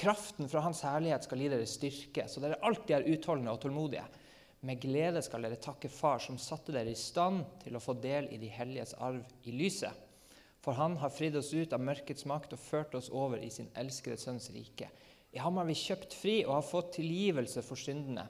[0.01, 4.05] Kraften fra Hans herlighet skal gi dere styrke, så dere alltid er utholdende og tålmodige.
[4.65, 8.29] Med glede skal dere takke Far, som satte dere i stand til å få del
[8.33, 10.07] i de helliges arv i lyset.
[10.61, 13.71] For Han har fridd oss ut av mørkets makt og ført oss over i sin
[13.77, 14.89] elskede Sønns rike.
[15.31, 18.25] I ham har vi kjøpt fri og har fått tilgivelse for syndene.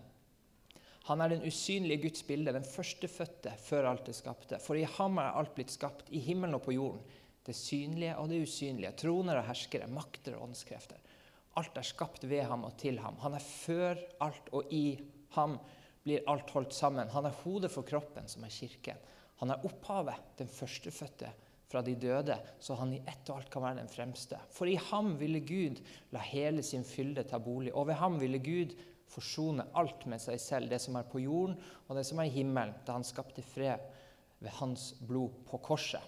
[1.10, 4.60] Han er den usynlige Guds bilde, den førstefødte før alt er skapte.
[4.62, 7.02] For i ham er alt blitt skapt, i himmelen og på jorden
[7.46, 11.00] det synlige og det usynlige, troner og herskere, makter og åndskrefter.
[11.60, 13.18] Alt er skapt ved ham og til ham.
[13.24, 15.00] Han er før alt, og i
[15.36, 15.58] ham
[16.06, 17.10] blir alt holdt sammen.
[17.12, 19.00] Han er hodet for kroppen, som er kirken.
[19.42, 21.32] Han er opphavet, den førstefødte
[21.72, 24.40] fra de døde, så han i ett og alt kan være den fremste.
[24.52, 25.80] For i ham ville Gud
[26.12, 28.76] la hele sin fylde ta bolig, og ved ham ville Gud
[29.12, 32.36] forsone alt med seg selv, det som er på jorden og det som er i
[32.36, 33.84] himmelen, da han skapte fred
[34.42, 36.04] ved hans blod på korset.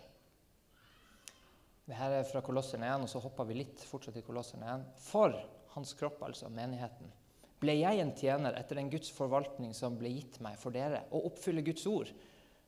[1.84, 4.86] Det her er fra Kolosserne 1, og så hopper vi litt fortsatt til Kolosserne 1.
[5.04, 5.36] For
[5.74, 7.12] hans kropp, altså menigheten,
[7.60, 11.26] ble jeg en tjener etter den Guds forvaltning som ble gitt meg for dere, å
[11.28, 12.12] oppfylle Guds ord,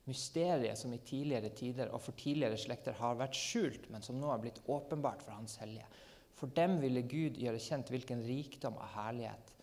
[0.05, 4.29] mysteriet som i tidligere tider og for tidligere slekter har vært skjult, men som nå
[4.33, 5.87] er blitt åpenbart for Hans hellige.
[6.35, 9.53] For dem ville Gud gjøre kjent hvilken rikdom av herlighet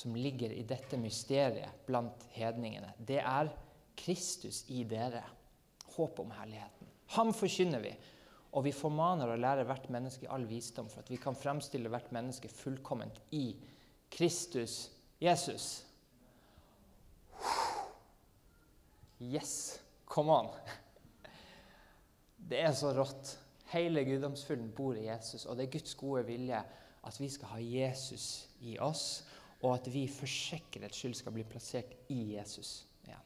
[0.00, 2.94] som ligger i dette mysteriet blant hedningene.
[2.96, 3.50] Det er
[3.98, 5.24] Kristus i dere,
[5.96, 6.88] håp om herligheten.
[7.18, 7.92] Ham forkynner vi,
[8.50, 11.90] og vi formaner å lære hvert menneske i all visdom, for at vi kan fremstille
[11.92, 13.52] hvert menneske fullkomment i
[14.10, 14.88] Kristus
[15.22, 15.84] Jesus.
[19.20, 20.50] Yes, come on!
[22.50, 23.36] Det er så rått.
[23.70, 26.58] Hele guddomsfylden bor i Jesus, og det er Guds gode vilje
[27.06, 29.22] at vi skal ha Jesus i oss,
[29.60, 33.22] og at vi for sikkerhets skyld skal bli plassert i Jesus igjen.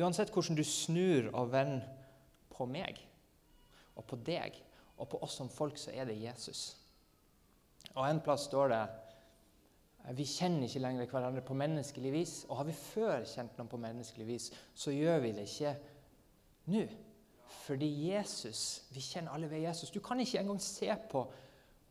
[0.00, 1.84] Uansett hvordan du snur og vender
[2.54, 3.02] på meg
[3.96, 4.56] og på deg
[4.96, 6.76] og på oss som folk, så er det Jesus.
[7.94, 8.82] Og En plass står det
[10.10, 12.34] vi kjenner ikke lenger hverandre på menneskelig vis.
[12.48, 15.76] Og har vi før kjent noen på menneskelig vis, så gjør vi det ikke
[16.74, 16.82] nå.
[17.62, 19.92] Fordi Jesus, vi kjenner alle ved Jesus.
[19.94, 21.22] Du kan ikke engang se på,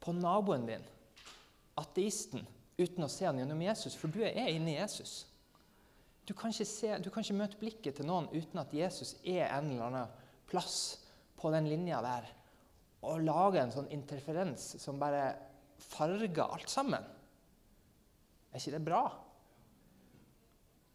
[0.02, 0.84] på naboen din,
[1.80, 2.44] ateisten,
[2.82, 5.22] uten å se han gjennom Jesus, for du er inne i Jesus.
[6.28, 9.72] Du kan, se, du kan ikke møte blikket til noen uten at Jesus er en
[9.72, 10.20] eller annen
[10.52, 11.01] plass
[11.42, 12.28] på den linja der,
[13.02, 15.26] og lage en sånn interferens som bare
[15.82, 17.04] farger alt sammen.
[18.52, 19.02] Er ikke det bra?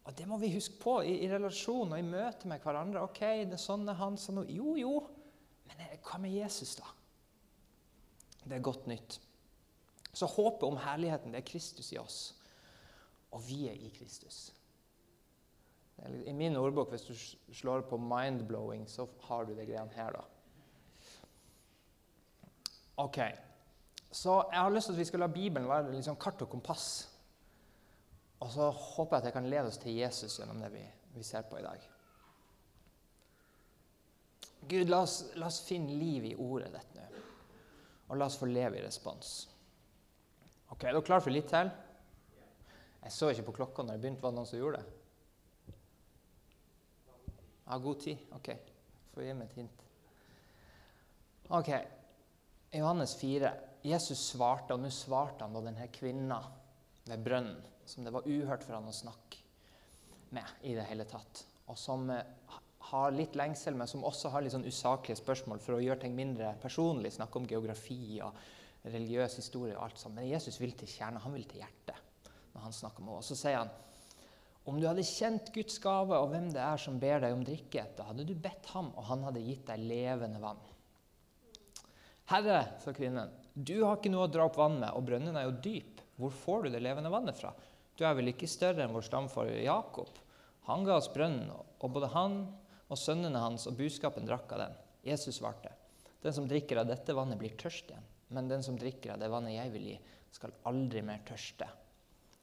[0.07, 3.03] Og Det må vi huske på i, i relasjon og i møte med hverandre.
[3.03, 4.93] Ok, det er sånn er han, sånn Jo, jo.
[5.67, 6.87] Men hva med Jesus, da?
[8.45, 9.17] Det er godt nytt.
[10.15, 12.21] Så håpet om herligheten, det er Kristus i oss.
[13.35, 14.47] Og vi er i Kristus.
[16.23, 20.23] I min ordbok, hvis du slår på 'mind-blowing', så har du det greiene her, da.
[22.97, 23.19] Ok,
[24.11, 27.17] Så jeg har lyst til at vi skal la Bibelen være liksom kart og kompass
[28.39, 30.83] og så håper jeg at jeg kan lede oss til Jesus gjennom det vi,
[31.15, 31.87] vi ser på i dag.
[34.67, 37.05] Gud, la oss, la oss, finne liv i ordet ditt nå.
[38.07, 39.49] Og la oss få leve i respons.
[40.69, 41.71] Ok, Er dere klare for litt til?
[43.03, 44.23] Jeg så ikke på klokka når jeg begynte.
[44.23, 45.75] Var det noen som gjorde det?
[47.67, 48.23] Ja, god tid.
[48.35, 48.49] Ok.
[49.13, 49.85] Får gi meg et hint.
[51.57, 51.71] Ok.
[52.75, 53.51] Johannes 4.
[53.87, 56.41] Jesus svarte, og nå svarte han da denne kvinna
[57.07, 59.39] ved brønnen som det var uhørt for han å snakke
[60.35, 61.45] med i det hele tatt.
[61.71, 62.57] Og som eh,
[62.89, 66.15] har litt lengsel, men som også har litt sånn usaklige spørsmål for å gjøre ting
[66.17, 67.13] mindre personlig.
[67.15, 68.35] Snakke om geografi og
[68.87, 70.17] religiøs historie og alt sånt.
[70.17, 71.23] Men Jesus vil til kjernen.
[71.23, 73.23] Han vil til hjertet når han snakker med henne.
[73.23, 73.75] Og så sier han
[74.67, 77.85] om du hadde kjent Guds gave og hvem det er som ber deg om drikke,
[77.95, 80.59] da hadde du bedt ham, og han hadde gitt deg levende vann.
[82.27, 85.47] Herre, sa kvinnen, du har ikke noe å dra opp vann med, og brønnen er
[85.47, 86.01] jo dyp.
[86.19, 87.53] Hvor får du det levende vannet fra?
[87.95, 90.11] Du er vel ikke større enn vår stamfar Jakob?
[90.67, 92.41] Han ga oss brønnen, og både han
[92.87, 94.77] og sønnene hans og buskapen drakk av den.
[95.07, 95.71] Jesus svarte,
[96.23, 98.07] den som drikker av dette vannet, blir tørst igjen.
[98.35, 99.97] Men den som drikker av det vannet jeg vil gi,
[100.35, 101.69] skal aldri mer tørste.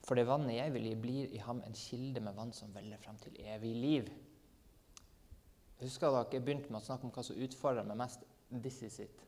[0.04, 3.00] For det vannet jeg vil gi, blir i ham en kilde med vann som veller
[3.04, 4.08] frem til evig liv.
[5.82, 8.24] Husker dere jeg begynte med å snakke om hva som utfordrer meg mest?
[8.54, 9.23] This is it.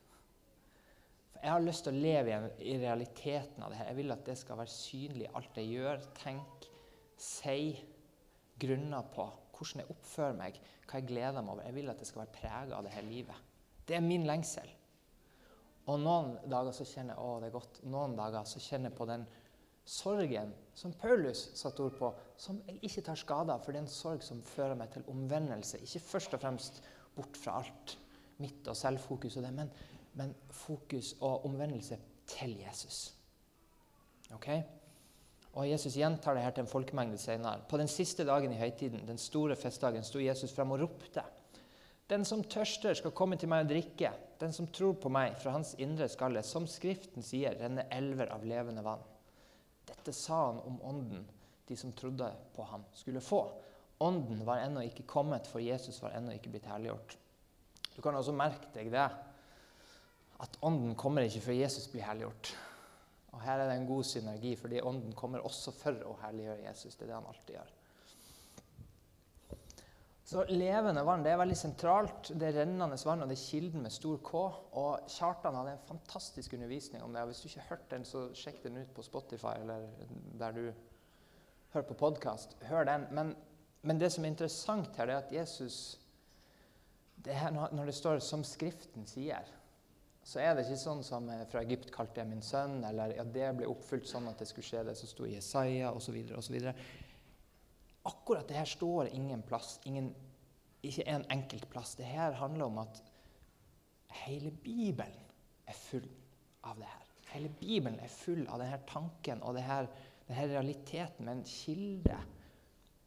[1.43, 3.91] Jeg har lyst til å leve i realiteten av det her.
[3.91, 6.71] Jeg vil at det skal være synlig, alt jeg gjør, tenker,
[7.21, 7.83] sier,
[8.61, 9.27] grunner på.
[9.57, 11.67] Hvordan jeg oppfører meg, hva jeg gleder meg over.
[11.69, 13.49] Jeg vil at det skal være prega av det her livet.
[13.87, 14.69] Det er min lengsel.
[15.87, 17.83] Og noen dager så kjenner jeg å, det er godt.
[17.87, 19.27] Noen dager så kjenner jeg på den
[19.87, 22.11] sorgen som Paulus satte ord på,
[22.43, 23.63] som jeg ikke tar skade av.
[23.63, 25.79] For det er en sorg som fører meg til omvendelse.
[25.87, 26.83] Ikke først og fremst
[27.17, 27.95] bort fra alt
[28.43, 29.71] mitt og selvfokus og det, men
[30.17, 33.15] men fokus og omvendelse til Jesus.
[34.35, 34.49] Ok?
[35.57, 37.63] Og Jesus gjentar det her til en folkemengde senere.
[37.69, 41.25] På den siste dagen i høytiden, den store festdagen, sto Jesus frem og ropte.
[42.11, 44.13] Den som tørster, skal komme til meg og drikke.
[44.41, 48.45] Den som tror på meg, fra hans indre skalle, som Skriften sier, renne elver av
[48.47, 49.05] levende vann.
[49.87, 51.25] Dette sa han om ånden
[51.67, 53.41] de som trodde på ham, skulle få.
[53.99, 57.17] Ånden var ennå ikke kommet, for Jesus var ennå ikke blitt herliggjort.
[57.97, 59.09] Du kan også merke deg det
[60.43, 62.53] at Ånden kommer ikke før Jesus blir herliggjort.
[63.33, 66.95] Og Her er det en god synergi, fordi Ånden kommer også for å herliggjøre Jesus.
[66.97, 67.75] Det er det han alltid gjør.
[70.27, 72.33] Så Levende vann det er veldig sentralt.
[72.35, 74.41] Det er rennende vann, og det er kilden med stor K.
[74.81, 77.23] Og Kjartan hadde en fantastisk undervisning om det.
[77.23, 79.87] og Hvis du ikke har hørt den, så sjekk den ut på Spotify eller
[80.41, 80.65] der du
[81.77, 82.57] hører på podkast.
[82.67, 83.07] Hør den.
[83.15, 83.37] Men,
[83.83, 85.79] men, det som er interessant her, det er at Jesus
[87.25, 89.56] det her, Når det står 'som Skriften sier',
[90.27, 93.25] så er det ikke sånn som eh, fra Egypt kalte jeg min sønn, eller ja,
[93.37, 96.17] det ble oppfylt sånn at det skulle skje, det som sto i Jesaja, osv.
[96.35, 96.57] osv.
[98.11, 100.11] Akkurat det her står ingen plass, ingen,
[100.83, 101.95] ikke en enkelt plass.
[101.99, 103.01] Det her handler om at
[104.25, 105.31] hele Bibelen
[105.67, 106.11] er full
[106.67, 107.09] av det her.
[107.31, 109.81] Hele Bibelen er full av denne tanken og denne,
[110.27, 112.19] denne realiteten med en kilde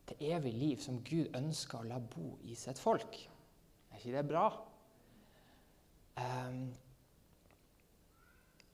[0.07, 3.25] til evig liv som Gud ønsker å la bo i sitt folk.
[3.91, 4.51] Er ikke det bra?
[6.19, 6.69] Um,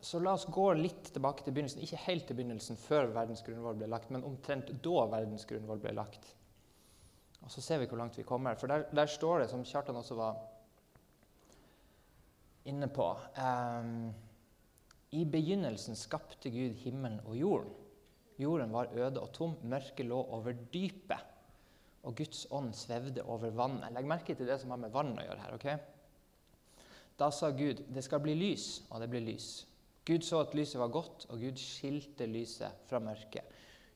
[0.06, 1.82] så la oss gå litt tilbake til begynnelsen.
[1.82, 5.96] Ikke helt til begynnelsen før verdens grunnvoll ble lagt, men omtrent da verdens grunnvoll ble
[5.98, 6.28] lagt.
[7.42, 8.58] Og Så ser vi hvor langt vi kommer.
[8.60, 10.38] For der, der står det, som Kjartan også var
[12.70, 14.14] inne på um,
[15.14, 17.76] I begynnelsen skapte Gud himmelen og jorden.
[18.38, 21.22] Jorden var øde og tom, mørket lå over dypet,
[22.04, 23.94] og Guds ånd svevde over vannet.
[23.96, 25.56] Legg merke til det som har med vann å gjøre her.
[25.56, 26.76] ok?
[27.18, 29.54] Da sa Gud, det skal bli lys, og det ble lys.
[30.06, 33.56] Gud så at lyset var godt, og Gud skilte lyset fra mørket.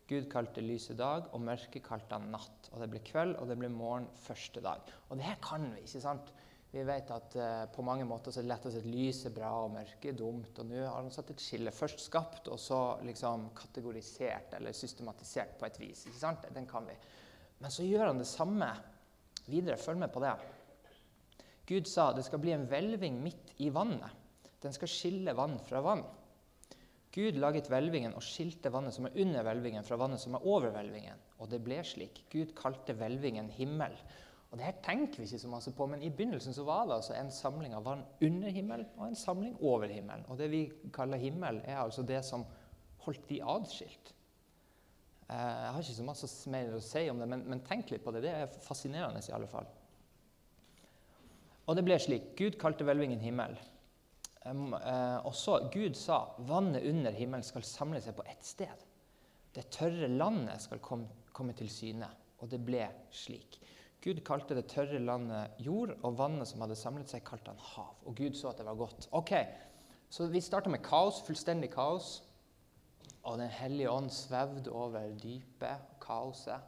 [0.10, 2.72] Gud kalte lyset dag, og mørket kalte han natt.
[2.74, 4.90] Og det ble kveld, og det ble morgen første dag.
[5.10, 6.32] Og det her kan vi, ikke sant?
[6.70, 9.24] Vi vet at uh, på mange måter så er det lett å si at lys
[9.26, 10.62] er bra og mørke er dumt.
[10.62, 11.74] Og nå har han satt et skille.
[11.74, 16.06] Først skapt, og så liksom kategorisert eller systematisert på et vis.
[16.10, 16.46] ikke sant?
[16.54, 16.98] Den kan vi.
[17.62, 18.70] Men så gjør han det samme
[19.50, 19.78] videre.
[19.82, 20.34] Følg med på det.
[21.70, 24.19] Gud sa det skal bli en hvelving midt i vannet.
[24.64, 26.04] Den skal skille vann fra vann.
[27.16, 30.70] Gud laget hvelvingen og skilte vannet som er under hvelvingen, fra vannet som er over
[30.76, 31.22] hvelvingen.
[31.42, 32.26] Og det ble slik.
[32.30, 33.96] Gud kalte hvelvingen himmel.
[34.50, 36.98] Og det her tenker vi ikke så masse på, men i begynnelsen så var det
[36.98, 40.26] altså en samling av vann under himmelen og en samling over himmelen.
[40.30, 42.46] Og det vi kaller himmel, er altså det som
[43.06, 44.14] holdt de adskilt.
[45.30, 48.06] Eh, jeg har ikke så masse mer å si om det, men, men tenk litt
[48.06, 48.24] på det.
[48.26, 49.70] Det er fascinerende i alle fall.
[51.70, 52.32] Og det ble slik.
[52.38, 53.54] Gud kalte hvelvingen himmel.
[54.50, 58.86] Uh, og så Gud sa vannet under himmelen skal samle seg på ett sted.
[59.54, 62.10] Det tørre landet skal komme til syne.
[62.40, 63.60] Og det ble slik.
[64.00, 67.98] Gud kalte det tørre landet jord, og vannet som hadde samlet seg, kalte han hav.
[68.08, 69.10] Og Gud så at det var godt.
[69.12, 69.36] Ok,
[70.10, 72.24] Så vi starta med kaos, fullstendig kaos.
[73.24, 76.62] Og Den hellige ånd svevde over dypet, kaoset.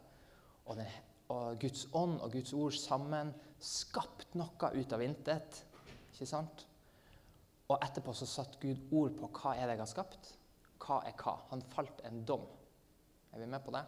[0.66, 0.86] Og, den,
[1.28, 5.64] og Guds ånd og Guds ord sammen skapt noe ut av intet.
[6.12, 6.66] Ikke sant?
[7.70, 10.32] Og etterpå så satte Gud ord på hva er det jeg har skapt.
[10.82, 11.36] Hva er hva?
[11.52, 12.44] Han falt en dom.
[13.32, 13.84] Er vi med på det?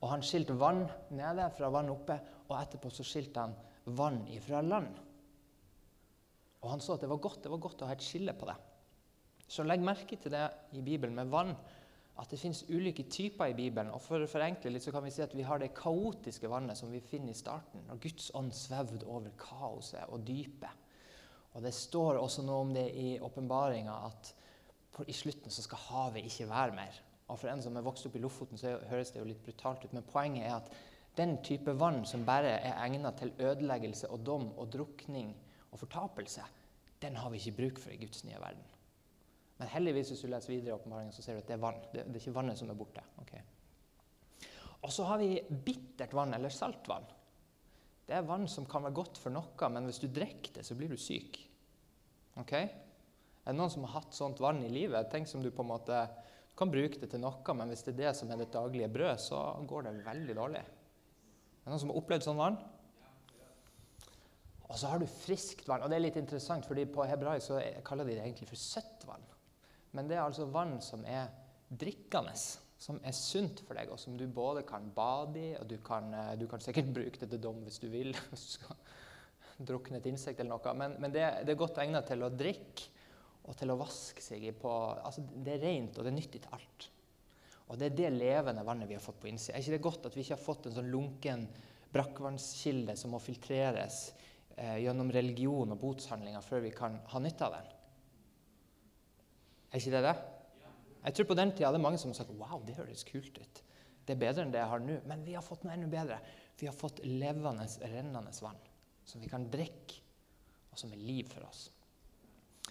[0.00, 2.16] Og han skilte vann nede fra vann oppe,
[2.48, 3.56] og etterpå så skilte han
[3.98, 4.96] vann ifra land.
[6.60, 8.48] Og han så at det var godt, det var godt å ha et skille på
[8.48, 8.56] det.
[9.50, 10.46] Så legg merke til det
[10.78, 11.52] i Bibelen med vann,
[12.20, 13.92] at det fins ulike typer i Bibelen.
[13.94, 16.78] Og For å forenkle litt så kan vi si at vi har det kaotiske vannet
[16.78, 20.79] som vi finner i starten, når Guds ånd svevde over kaoset og dypet.
[21.54, 24.34] Og Det står også noe om det i åpenbaringa at
[25.08, 26.96] i slutten så skal havet ikke være mer.
[27.30, 29.84] Og For en som er vokst opp i Lofoten, så høres det jo litt brutalt
[29.84, 29.92] ut.
[29.94, 30.72] Men poenget er at
[31.16, 35.32] den type vann som bare er egnet til ødeleggelse og dom og drukning
[35.70, 36.42] og fortapelse,
[37.02, 38.66] den har vi ikke bruk for i Guds nye verden.
[39.60, 41.80] Men heldigvis hvis du leser videre i åpenbaringen, så ser du at det er vann.
[41.92, 43.02] Det, det er ikke vannet som er borte.
[43.22, 43.40] Okay.
[44.82, 45.34] Og så har vi
[45.64, 47.04] bittert vann, eller saltvann.
[48.10, 50.74] Det er vann som kan være godt for noe, men hvis du drikker det, så
[50.74, 51.36] blir du syk.
[52.42, 52.56] Ok?
[52.58, 55.06] Er det noen som har hatt sånt vann i livet?
[55.12, 56.00] Tenk som du på en måte
[56.58, 59.22] kan bruke det til noe, men hvis det er det som er ditt daglige brød,
[59.22, 59.38] så
[59.70, 60.64] går det veldig dårlig.
[60.66, 62.58] Er det noen som har opplevd sånn vann?
[64.66, 65.86] Og så har du friskt vann.
[65.86, 69.06] Og det er litt interessant, fordi på hebraisk så kaller de det egentlig for søtt
[69.06, 69.22] vann.
[69.94, 71.30] Men det er altså vann som er
[71.70, 72.34] drikkende
[72.80, 76.08] som er sunt for deg, og som du både kan bade i, og du kan,
[76.16, 78.14] eh, du kan sikkert bruke det til dom hvis du vil.
[78.30, 78.80] hvis du skal
[79.68, 80.72] drukne et insekt eller noe.
[80.78, 82.88] Men, men det, det, er godt egnet til å drikke
[83.50, 84.54] og til å vaske seg i.
[84.56, 86.88] På, altså det er rent, og det er nyttig til alt.
[87.70, 89.54] Og det er det levende vannet vi har fått på innsida.
[89.54, 91.44] Er ikke det godt at vi ikke har fått en sånn lunken
[91.92, 94.00] brakkvannskilde som må filtreres
[94.56, 97.72] eh, gjennom religion og botshandlinger før vi kan ha nytte av den?
[99.70, 100.18] Er ikke det det?
[101.00, 103.38] Jeg tror på den tida det er mange som har sagt wow, det høres kult
[103.40, 103.62] ut.
[104.04, 104.98] Det er bedre enn det jeg har nå.
[105.08, 106.20] Men vi har fått noe enda bedre.
[106.60, 108.60] Vi har fått levende, rennende vann
[109.06, 110.02] som vi kan drikke,
[110.70, 111.64] og som er liv for oss.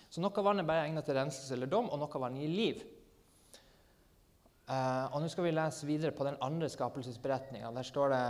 [0.09, 2.85] Så noe vann er bare egnet til renselse eller dom, og noe vann gir liv.
[4.69, 7.71] Uh, og Nå skal vi lese videre på den andre skapelsesberetninga.
[7.73, 8.25] Der står det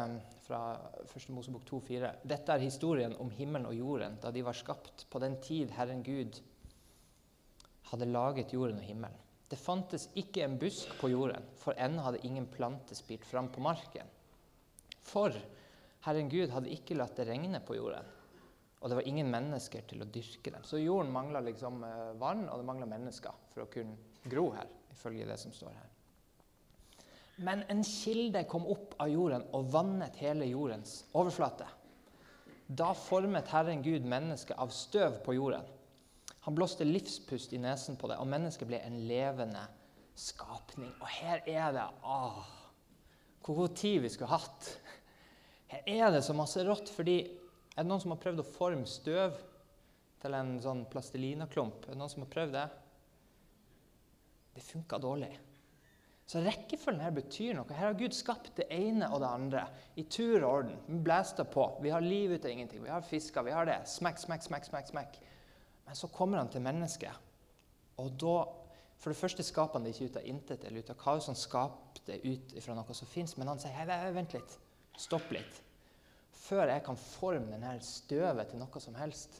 [0.45, 0.61] fra
[1.03, 1.25] 1.
[1.35, 5.35] Mosebok 2,4.: Dette er historien om himmelen og jorden da de var skapt, på den
[5.43, 6.39] tid Herren Gud
[7.91, 9.25] hadde laget jorden og himmelen.
[9.49, 13.63] Det fantes ikke en busk på jorden, for ennå hadde ingen plante spirt fram på
[13.65, 14.05] marken.
[15.09, 15.33] For
[16.05, 18.15] Herren Gud hadde ikke latt det regne på jorden,
[18.79, 20.63] Og det var ingen mennesker til å dyrke dem.
[20.63, 24.69] Så jorden mangla liksom eh, vann, og det mangla mennesker for å kunne gro her,
[24.93, 25.89] ifølge det som står her.
[27.43, 31.67] Men en kilde kom opp av jorden og vannet hele jordens overflate.
[32.67, 35.67] Da formet Herren Gud mennesket av støv på jorden.
[36.45, 39.65] Han blåste livspust i nesen på det, og mennesket ble en levende
[40.19, 40.91] skapning.
[40.99, 42.47] Og her er det ah,
[43.43, 44.71] Hvor god tid vi skulle hatt.
[45.69, 46.89] Her er det så masse rått.
[46.89, 47.19] fordi
[47.75, 49.37] er det noen som har prøvd å forme støv
[50.19, 51.85] til en sånn plastelinaklump?
[51.85, 52.65] Er det noen som har prøvd det?
[54.55, 55.31] Det funka dårlig.
[56.29, 57.73] Så rekkefølgen her betyr noe.
[57.73, 59.63] Her har Gud skapt det ene og det andre
[59.97, 60.75] i tur og orden.
[60.85, 61.63] Vi blæster på.
[61.81, 62.83] Vi har liv ut av ingenting.
[62.83, 63.45] Vi har fisker.
[63.47, 63.79] Vi har det.
[63.89, 65.17] Smekk, smekk, smekk, smekk, smekk.
[65.89, 67.29] Men så kommer han til mennesket.
[67.97, 68.37] Og da
[68.99, 71.29] For det første skaper han det ikke ut av intet eller ut av kaos.
[71.31, 73.37] Han skaper det ut fra noe som fins.
[73.39, 74.57] Men han sier hei, vent litt.
[74.99, 75.61] Stopp litt.
[76.35, 79.39] Før jeg kan forme denne støvet til noe som helst,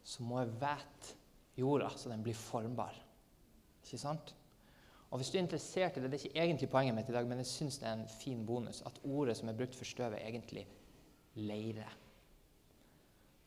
[0.00, 1.12] så må jeg vete
[1.60, 2.96] jorda så den blir formbar.
[3.84, 4.32] Ikke sant?
[5.12, 7.28] Og hvis du er interessert i det, Det er ikke egentlig poenget mitt i dag,
[7.28, 10.16] men jeg syns det er en fin bonus at ordet som er brukt for støvet,
[10.16, 10.66] er egentlig
[11.34, 11.86] leire.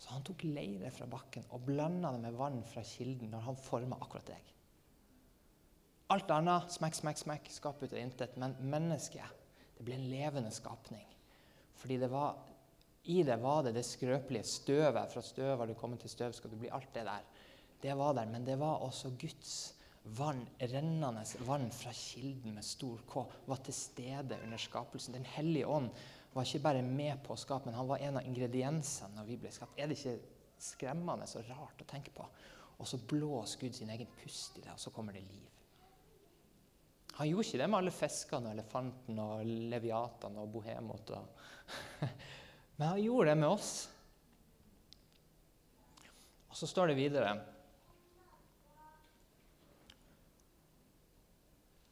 [0.01, 3.59] Så han tok leire fra bakken og blanda det med vann fra kilden når han
[3.59, 4.47] forma akkurat deg.
[6.11, 8.33] Alt annet smekk, smekk, smekk, skap ut av intet.
[8.41, 9.37] Men mennesket
[9.77, 11.05] det ble en levende skapning.
[11.77, 12.41] Fordi det var,
[13.13, 15.13] i det var det det skrøpelige støvet.
[15.13, 17.29] Fra støv har du kommet til støv, skal du bli alt det der.
[17.81, 19.53] Det var der, men det var også Guds
[20.17, 25.17] vann, rennende vann fra kilden med stor K, var til stede under skapelsen.
[25.17, 25.89] Den hellige ånd
[26.33, 29.37] var ikke bare med på å skape, men han var en av ingrediensene når vi
[29.41, 29.77] ble skapt.
[29.77, 30.17] Er det ikke
[30.61, 32.27] skremmende og rart å tenke på?
[32.79, 35.49] Og så blåser Gud sin egen pust i det, og så kommer det liv.
[37.19, 41.11] Han gjorde ikke det med alle fiskene og elefanten og leviatene og bohemot.
[42.77, 43.73] Men han gjorde det med oss.
[46.49, 47.35] Og så står det videre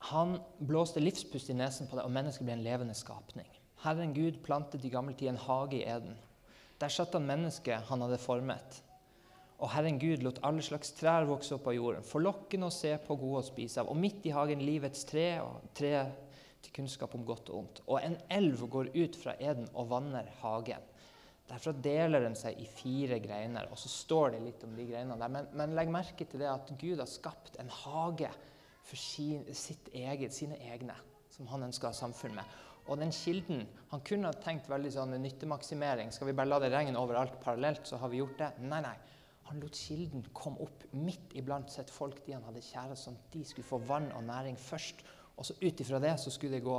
[0.10, 3.59] Han blåste livspust i nesen på det, og mennesket ble en levende skapning.
[3.84, 6.18] Herren Gud plantet i gammel tid en hage i Eden.
[6.80, 8.82] Der satt han mennesket han hadde formet.
[9.60, 13.18] Og Herren Gud lot alle slags trær vokse opp av jorden, forlokkende å se på,
[13.20, 13.90] gode å spise av.
[13.92, 15.94] Og midt i hagen livets tre, og tre
[16.64, 17.82] til kunnskap om godt og ondt.
[17.88, 20.88] Og en elv går ut fra Eden og vanner hagen.
[21.50, 23.68] Derfra deler den seg i fire greiner.
[23.74, 25.34] Og så står det litt om de greinene der.
[25.34, 28.30] Men, men legg merke til det at Gud har skapt en hage
[28.86, 29.44] for sin,
[29.94, 30.96] eget, sine egne,
[31.34, 32.60] som han ønsker å ha samfunn med.
[32.90, 36.12] Og den kilden Han kunne ha tenkt veldig sånn nyttemaksimering.
[36.14, 38.50] Skal vi bare la det regne overalt parallelt, så har vi gjort det?
[38.62, 38.96] Nei, nei.
[39.50, 43.32] Han lot kilden komme opp midt iblant sitt folk, de han hadde kjære, sånn at
[43.34, 45.02] de skulle få vann og næring først.
[45.42, 46.78] Og så ut ifra det så skulle det gå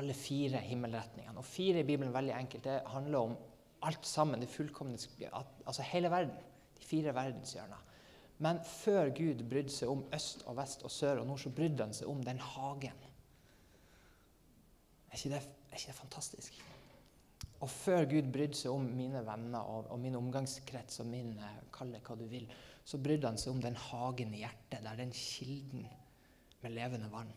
[0.00, 1.38] alle fire himmelretningene.
[1.38, 2.66] Og fire i Bibelen veldig enkelt.
[2.66, 3.36] Det handler om
[3.86, 4.42] alt sammen.
[4.42, 4.98] Det fullkomne
[5.30, 6.34] Altså hele verden.
[6.76, 7.82] De fire verdenshjørner.
[8.38, 11.86] Men før Gud brydde seg om øst og vest og sør og nord, så brydde
[11.86, 13.05] han seg om den hagen.
[15.16, 16.56] Er ikke det, er ikke det fantastisk?
[17.64, 21.62] Og før Gud brydde seg om mine venner og, og min omgangskrets og min eh,
[21.72, 22.44] Kall det hva du vil,
[22.84, 25.86] så brydde han seg om den hagen i hjertet, der den kilden
[26.60, 27.32] med levende vann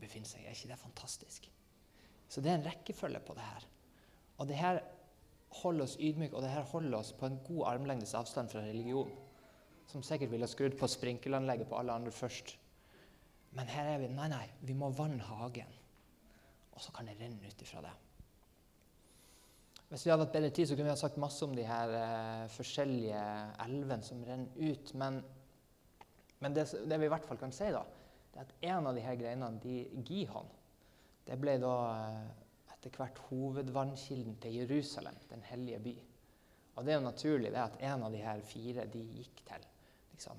[0.00, 0.46] befinner seg.
[0.46, 1.50] Er ikke det fantastisk?
[2.32, 3.66] Så det er en rekkefølge på det her.
[4.40, 4.80] Og det her
[5.60, 9.12] holder oss ydmyke, og det her holder oss på en god armlengdes avstand fra religion
[9.90, 12.54] som sikkert ville skrudd på sprinkelanlegget på alle andre først.
[13.58, 15.76] Men her er vi Nei, nei, vi må vanne hagen.
[16.74, 17.92] Og så kan det renne ut ifra det.
[19.90, 21.92] Hvis vi hadde hatt bedre tid, så kunne vi ha sagt masse om de her
[21.98, 23.22] eh, forskjellige
[23.64, 24.92] elvene som renner ut.
[25.02, 25.18] Men,
[26.38, 27.82] men det, det, vi i hvert fall kan si, da,
[28.30, 30.46] det er at en av de her greinene, de, Gihon,
[31.26, 32.28] det ble da eh,
[32.76, 35.96] etter hvert hovedvannkilden til Jerusalem, den hellige by.
[36.78, 39.66] Og det er jo naturlig det at en av de her fire de gikk til
[40.14, 40.38] liksom,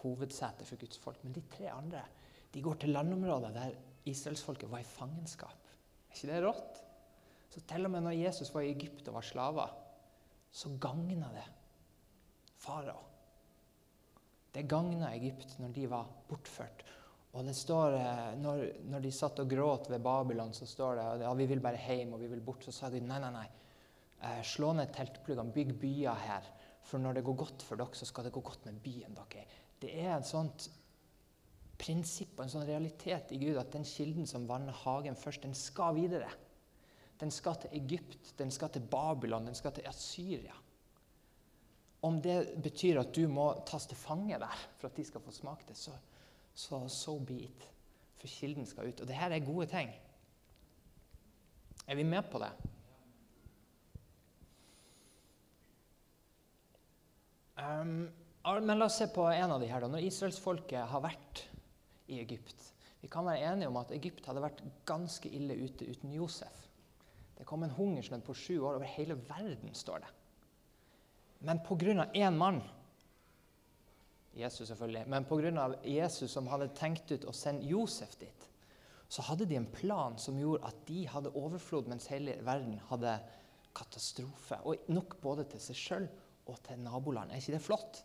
[0.00, 1.20] hovedsetet for Guds folk.
[1.22, 2.02] Men de tre andre
[2.50, 3.76] de går til landområder der
[4.08, 5.68] israelsfolket var i fangenskap.
[6.08, 6.80] Er ikke det rått?
[7.50, 9.74] Så til og med når Jesus var i Egypt og var slaver,
[10.50, 11.46] så gagna det
[12.60, 13.02] farao.
[14.50, 16.84] Det gagna Egypt når de var bortført.
[17.30, 21.04] Og det står, eh, når, når, de satt og gråt ved Babylon, så står det
[21.22, 22.64] ja, vi vil bare hjem og vi vil bort.
[22.66, 23.46] Så sa de nei, nei, nei.
[24.20, 26.50] Eh, slå ned teltpluggene, bygg byer her.
[26.82, 29.46] For når det går godt for dere, så skal det gå godt med byen dere.
[29.80, 30.66] Det er et sånt
[31.80, 35.56] prinsipp og en sånn realitet i Gud at den kilden som vanner hagen først, den
[35.56, 36.28] skal videre.
[37.20, 40.56] Den skal til Egypt, den skal til Babylon, den skal til Asyria.
[42.04, 45.34] Om det betyr at du må tas til fange der for at de skal få
[45.36, 45.92] smake det, så,
[46.54, 47.66] så so be it.
[48.20, 49.00] For kilden skal ut.
[49.00, 49.92] Og det her er gode ting.
[51.86, 52.50] Er vi med på det?
[57.60, 58.08] Um,
[58.64, 59.80] men la oss se på en av de her.
[59.80, 59.88] da.
[59.92, 61.44] Når israelsfolket har vært
[62.10, 62.66] i Egypt
[63.00, 66.66] Vi kan være enige om at Egypt hadde vært ganske ille ute uten Josef.
[67.38, 70.10] Det kom en hungersnød på sju år over hele verden, står det.
[71.40, 72.04] Men pga.
[72.12, 72.60] én mann
[74.36, 75.74] Jesus selvfølgelig, men pga.
[75.84, 78.46] Jesus som hadde tenkt ut å sende Josef dit,
[79.08, 83.16] så hadde de en plan som gjorde at de hadde overflod, mens hele verden hadde
[83.74, 84.60] katastrofe.
[84.64, 86.06] Og nok både til seg sjøl
[86.46, 87.32] og til naboland.
[87.32, 88.04] Er ikke det flott?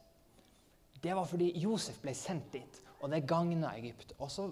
[1.06, 4.16] Det var fordi Josef ble sendt dit, og det gagna Egypt.
[4.18, 4.48] Og så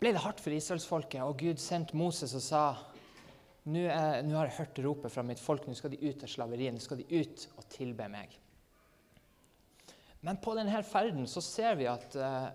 [0.00, 2.62] ble det hardt for israelsfolket, og Gud sendte Moses og sa
[3.68, 6.80] nå har jeg hørt ropet fra mitt folk, nå skal de ut av slaveriet, nå
[6.80, 8.32] skal de ut og tilbe meg.
[10.24, 12.48] Men på denne ferden så ser vi at uh,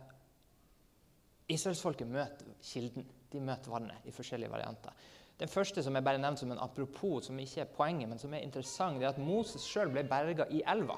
[1.53, 3.05] Israelsfolket møter kilden.
[3.29, 4.97] De møter vannet i forskjellige varianter.
[5.37, 8.33] Den første som jeg bare nevnte som en apropos, som ikke er poenget, men som
[8.33, 10.97] er interessant, det er at Moses sjøl ble berga i elva.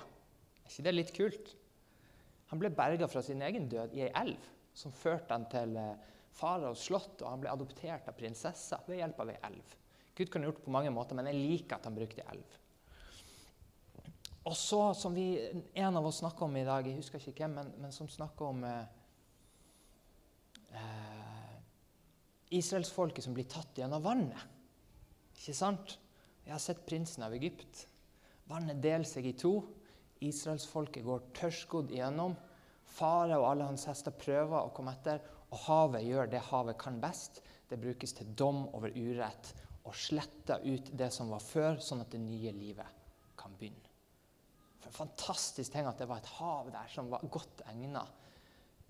[0.64, 1.54] Er ikke det litt kult?
[2.52, 5.96] Han ble berga fra sin egen død i ei elv som førte han til eh,
[6.36, 9.76] faraos slott, og han ble adoptert av prinsessa ved hjelp av ei elv.
[10.16, 12.60] Gud kunne gjort det på mange måter, men jeg liker at han brukte elv.
[14.46, 15.40] Og så, som vi,
[15.74, 18.52] en av oss snakker om i dag, jeg husker ikke hvem, men, men som snakker
[18.52, 18.84] om eh,
[20.78, 21.56] eh,
[22.60, 24.44] israelsfolket som blir tatt gjennom vannet.
[25.40, 25.98] Ikke sant?
[26.46, 27.88] Jeg har sett prinsen av Egypt.
[28.52, 29.56] Vannet deler seg i to.
[30.24, 32.36] Israelsfolket går tørrskodd igjennom.
[32.96, 37.00] Fare og alle hans hester prøver å komme etter, og havet gjør det havet kan
[37.02, 37.42] best.
[37.70, 39.54] Det brukes til dom over urett
[39.86, 43.04] og sletter ut det som var før, sånn at det nye livet
[43.38, 43.92] kan begynne.
[44.82, 48.24] For en fantastisk ting at det var et hav der som var godt egnet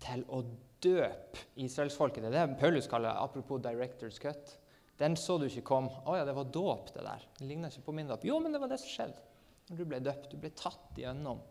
[0.02, 0.42] til å
[0.84, 2.24] døpe israelsfolket.
[2.24, 4.58] Det er det Paulus kaller apropos director's cut.
[5.00, 5.88] Den så du ikke kom.
[5.88, 7.24] Å ja, det var dåp, det der.
[7.38, 8.24] Det ligner ikke på min dåp.
[8.28, 9.24] Jo, men det var det som skjedde.
[9.68, 10.30] Når du ble døpt.
[10.32, 11.42] Du ble tatt gjennom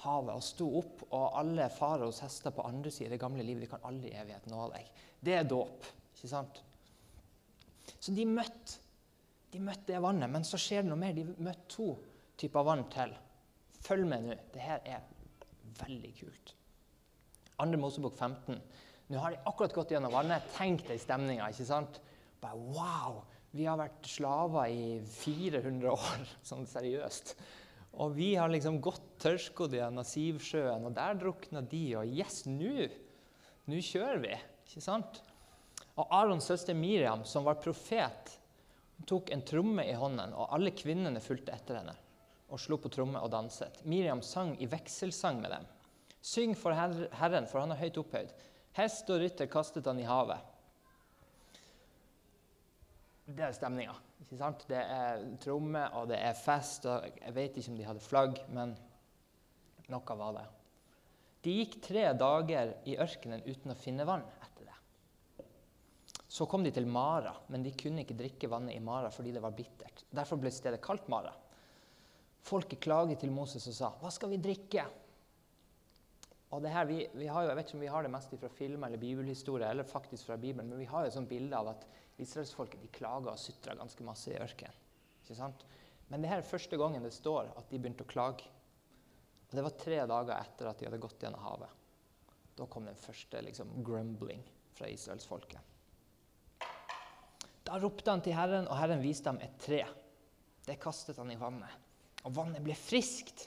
[0.00, 3.66] havet og sto opp, og alle faraos hester på andre siden i det gamle livet
[3.66, 4.92] de kan aldri i evighet nå deg.
[5.20, 5.88] Det er dåp.
[6.14, 6.62] ikke sant?
[7.98, 8.78] Så de møtte,
[9.52, 11.16] de møtte det vannet, men så skjer det noe mer.
[11.16, 11.90] De møtte to
[12.40, 13.12] typer vann til.
[13.84, 14.36] Følg med nå.
[14.54, 15.04] Det her er
[15.82, 16.54] veldig kult.
[17.60, 18.60] Andre Mosebok 15.
[19.10, 20.46] Nå har de akkurat gått gjennom vannet.
[20.54, 21.50] Tenk deg stemninga.
[21.50, 22.00] ikke sant?
[22.40, 23.20] Bare wow!
[23.56, 27.34] Vi har vært slaver i 400 år, sånn seriøst.
[28.00, 31.84] Og vi har liksom gått tørrskodd gjennom Sivsjøen, og der drukna de.
[32.00, 32.88] Og yes, nå
[33.70, 34.36] Nå kjører vi.
[34.66, 35.20] Ikke sant?
[36.00, 38.32] Og Arons søster Miriam, som var profet,
[39.06, 41.94] tok en tromme i hånden, og alle kvinnene fulgte etter henne
[42.50, 43.80] og slo på tromme og danset.
[43.86, 45.66] Miriam sang i vekselsang med dem.
[46.20, 48.32] Syng for Herren, for han er høyt opphøyd.
[48.76, 50.49] Hest og rytter kastet han i havet.
[53.30, 53.94] Det er stemninga.
[54.30, 56.86] Det er tromme, og det er fest.
[56.86, 58.74] og Jeg vet ikke om de hadde flagg, men
[59.90, 60.46] noe var det.
[61.44, 65.46] De gikk tre dager i ørkenen uten å finne vann etter det.
[66.30, 69.42] Så kom de til Mara, men de kunne ikke drikke vannet i Mara fordi det
[69.42, 70.04] var bittert.
[70.12, 71.32] Derfor ble stedet kalt Mara.
[72.44, 74.86] Folket klaget til Moses og sa, 'Hva skal vi drikke?'
[76.50, 78.32] Og det her, vi, vi har jo, Jeg vet ikke om vi har det mest
[78.40, 81.56] fra film eller bibelhistorie, eller faktisk fra Bibelen, men vi har jo et sånt bilde
[81.56, 81.86] av at
[82.22, 84.76] israelsfolket klager og sutrer ganske masse i ørkenen.
[86.10, 88.46] Men det her er første gangen det står at de begynte å klage.
[89.50, 91.76] Og Det var tre dager etter at de hadde gått gjennom havet.
[92.58, 94.42] Da kom den første liksom, grumbling
[94.76, 95.60] fra israelsfolket.
[97.66, 99.84] Da ropte han til Herren, og Herren viste ham et tre.
[100.66, 101.70] Det kastet han i vannet.
[102.26, 103.46] Og vannet ble friskt.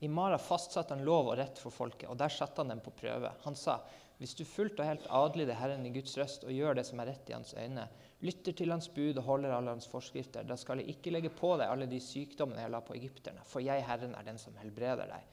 [0.00, 2.94] I Mara fastsatte han lov og rett for folket, og der satte han dem på
[2.96, 3.34] prøve.
[3.44, 3.76] Han sa,
[4.20, 7.08] hvis du fullt og helt adlyder Herren i Guds røst og gjør det som er
[7.08, 7.86] rett i hans øyne,
[8.20, 11.54] lytter til hans bud og holder alle hans forskrifter, da skal jeg ikke legge på
[11.56, 15.08] deg alle de sykdommene jeg la på egypterne, for jeg, Herren, er den som helbreder
[15.08, 15.30] deg.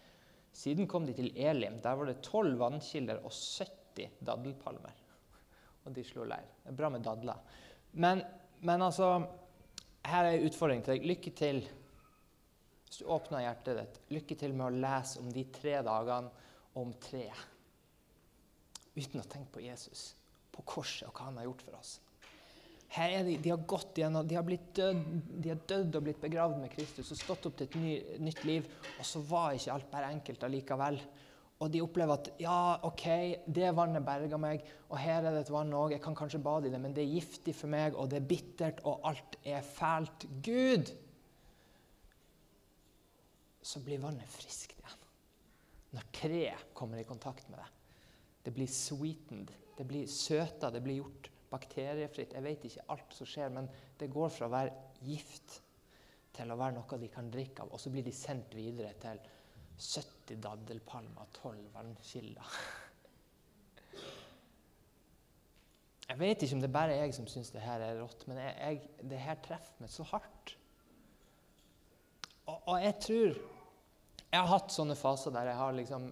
[0.56, 1.82] Siden kom de til Elim.
[1.84, 5.04] Der var det tolv vannkilder og 70 daddelpalmer.
[5.84, 6.48] Og de slo leir.
[6.64, 7.44] Det er bra med dadler.
[8.00, 8.24] Men,
[8.64, 9.12] men altså
[10.08, 11.12] Her er en utfordring til deg.
[11.12, 11.62] Lykke til
[12.88, 16.46] hvis du åpner hjertet ditt, lykke til med å lese om de tre dagene
[16.80, 17.57] om treet.
[18.98, 20.12] Uten å tenke på Jesus,
[20.54, 21.94] på korset og hva han har gjort for oss.
[22.96, 25.02] Her er de, de har gått igjennom, de har, blitt død,
[25.44, 28.44] de har dødd og blitt begravd med Kristus og stått opp til et ny, nytt
[28.48, 28.70] liv.
[28.96, 31.02] Og så var ikke alt bare enkelt allikevel.
[31.58, 33.08] Og de opplever at ja, OK,
[33.50, 36.70] det vannet berga meg, og her er det et vann òg, jeg kan kanskje bade
[36.70, 39.66] i det, men det er giftig for meg, og det er bittert, og alt er
[39.66, 40.30] fælt.
[40.46, 40.94] Gud!
[43.68, 45.02] så blir vannet friskt igjen.
[45.96, 47.68] Når treet kommer i kontakt med det.
[48.48, 52.32] Det blir sweetened, det blir søta, det blir gjort bakteriefritt.
[52.32, 53.68] Jeg vet ikke alt som skjer, men
[54.00, 55.58] det går fra å være gift
[56.38, 57.74] til å være noe de kan drikke av.
[57.76, 59.20] Og så blir de sendt videre til
[59.76, 62.48] 70 daddelpalmer og 12 vannkilder.
[66.08, 68.38] Jeg vet ikke om det bare er jeg som syns det her er rått, men
[68.40, 70.54] jeg, jeg, det her treffer meg så hardt.
[72.46, 73.34] Og, og, jeg tror
[74.32, 76.08] Jeg har hatt sånne faser der jeg har liksom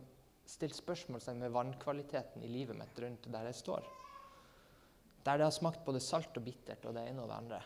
[0.50, 3.88] stilt spørsmålstegn med vannkvaliteten i livet mitt rundt der jeg står.
[5.26, 7.62] Der det har smakt både salt og bittert og det ene og det andre.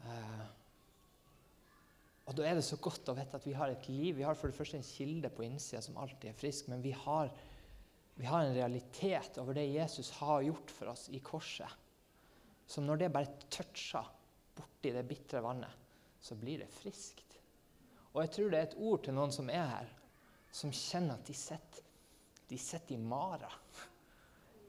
[0.00, 0.48] Uh,
[2.30, 4.16] og Da er det så godt å vite at vi har et liv.
[4.20, 6.92] Vi har for det første en kilde på innsida som alltid er frisk, men vi
[6.94, 7.30] har,
[8.14, 11.70] vi har en realitet over det Jesus har gjort for oss i korset.
[12.70, 14.06] Som når det bare toucher
[14.54, 15.74] borti det bitre vannet,
[16.22, 17.38] så blir det friskt.
[18.12, 19.90] Og jeg tror det er et ord til noen som er her,
[20.50, 21.86] som kjenner at de sitter,
[22.50, 23.50] de sitter i mara.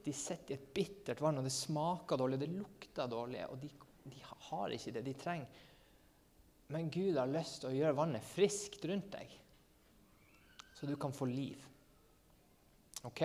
[0.04, 3.70] De sitter i et bittert vann, og det smaker dårlig, det lukter dårlig, og de,
[4.06, 5.62] de har ikke det de trenger.
[6.72, 9.34] Men Gud har lyst til å gjøre vannet friskt rundt deg,
[10.78, 11.58] så du kan få liv.
[13.06, 13.22] OK?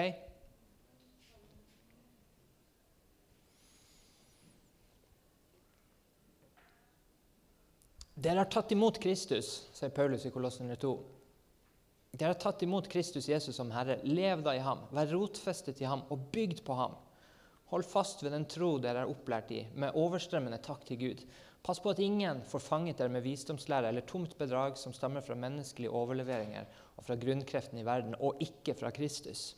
[8.17, 11.16] Dere har tatt imot Kristus, sier Paulus i Kolossene 2.
[12.17, 13.99] Dere har tatt imot Kristus Jesus som Herre.
[14.03, 16.95] Lev da i ham, vær rotfestet i ham og bygd på ham.
[17.69, 21.21] Hold fast ved den tro dere er opplært i, med overstrømmende takk til Gud.
[21.61, 25.37] Pass på at ingen får fanget dere med visdomslære eller tomt bedrag som stammer fra
[25.37, 26.65] menneskelige overleveringer
[26.95, 29.51] og fra grunnkreften i verden, og ikke fra Kristus.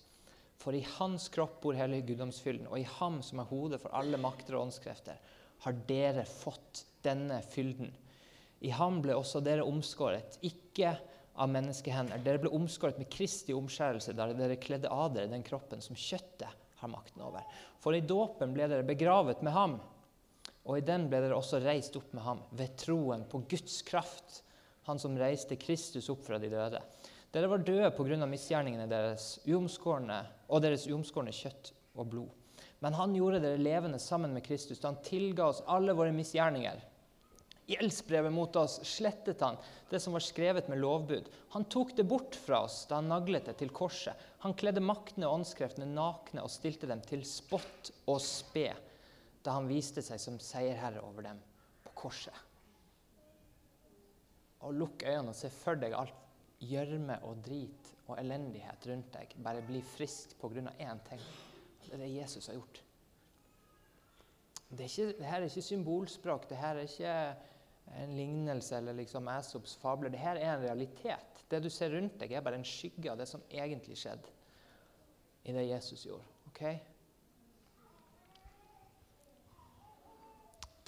[0.60, 4.20] For i hans kropp bor hele guddomsfylden, og i ham som er hodet for alle
[4.20, 5.22] makter og åndskrefter,
[5.64, 7.94] har dere fått denne fylden
[8.60, 10.96] i ham ble også dere omskåret, ikke
[11.40, 12.20] av menneskehender.
[12.24, 16.68] Dere ble omskåret med Kristi omskjærelse da dere kledde av dere den kroppen som kjøttet
[16.80, 17.46] har makten over.
[17.80, 19.78] For i dåpen ble dere begravet med ham,
[20.68, 24.44] og i den ble dere også reist opp med ham ved troen på Guds kraft,
[24.88, 26.82] han som reiste Kristus opp fra de døde.
[27.32, 28.26] Dere var døde pga.
[28.26, 32.30] misgjerningene deres og deres uomskårne kjøtt og blod.
[32.80, 36.82] Men han gjorde dere levende sammen med Kristus da han tilga oss alle våre misgjerninger
[37.70, 39.58] Gjeldsbrevet mot oss slettet han,
[39.92, 41.28] det som var skrevet med lovbud.
[41.54, 44.18] Han tok det bort fra oss da han naglet det til korset.
[44.42, 48.72] Han kledde maktene og åndskreftene nakne og stilte dem til spott og spe
[49.46, 51.38] da han viste seg som seierherre over dem
[51.86, 52.34] på korset.
[54.66, 56.18] Og lukk øynene og se for deg alt
[56.60, 60.74] gjørme og drit og elendighet rundt deg bare bli frisk pga.
[60.80, 61.22] én ting.
[61.86, 62.82] Det er det Jesus har gjort.
[64.70, 66.50] Det, er ikke, det her er ikke symbolspråk.
[66.50, 67.36] det her er ikke
[67.98, 70.14] en lignelse eller liksom Aesops fabler.
[70.14, 71.44] Dette er en realitet.
[71.50, 74.38] Det du ser rundt deg, er bare en skygge av det som egentlig skjedde
[75.50, 76.26] i det Jesus gjorde.
[76.52, 76.78] Okay?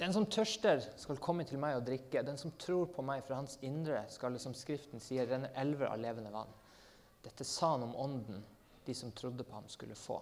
[0.02, 2.24] Den som tørster, skal komme til meg og drikke.
[2.26, 6.00] Den som tror på meg fra hans indre, skal som Skriften sier, renne elver av
[6.02, 6.50] levende vann.
[7.22, 8.40] Dette sa han om ånden
[8.82, 10.18] de som trodde på ham, skulle få.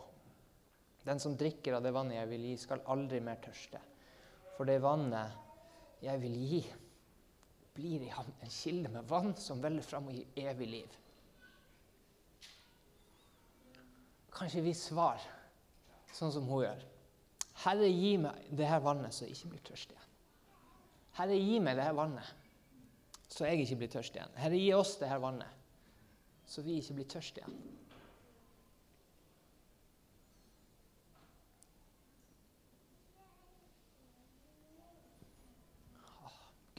[1.02, 3.80] Den som drikker av det vannet jeg vil gi, skal aldri mer tørste.
[4.56, 5.48] For det vannet
[6.02, 6.60] jeg vil gi,
[7.76, 10.96] blir i ham en kilde med vann som veller fram og gir evig liv.
[14.34, 15.24] Kanskje vi svarer
[16.16, 16.84] sånn som hun gjør.
[17.64, 20.06] Herre, gi meg det her vannet, så jeg ikke blir tørst igjen.
[21.18, 22.30] Herre, gi meg det her vannet,
[23.28, 24.38] så jeg ikke blir tørst igjen.
[24.40, 25.58] Herre, gi oss det her vannet,
[26.48, 27.58] så vi ikke blir tørst igjen.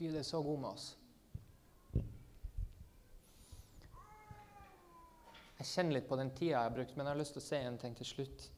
[0.02, 0.86] Gud er så god med oss.
[5.60, 7.44] Jeg kjenner litt på den tida jeg har brukt, men jeg har lyst til å
[7.46, 8.48] si en ting til slutt.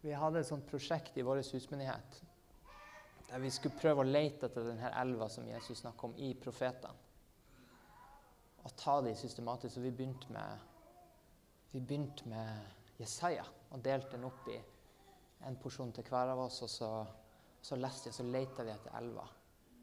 [0.00, 2.22] Vi hadde et sånt prosjekt i vår husmenighet
[3.28, 6.94] der vi skulle prøve å lete etter denne elva som Jesus snakker om, i profetene.
[8.64, 9.74] Og ta de systematisk.
[9.74, 10.62] Så vi begynte med,
[11.74, 14.56] vi begynte med Jesaja og delte den opp i
[15.44, 16.62] en porsjon til hver av oss.
[16.64, 16.90] Og så,
[17.60, 19.28] så leste jeg, så lette vi etter elva.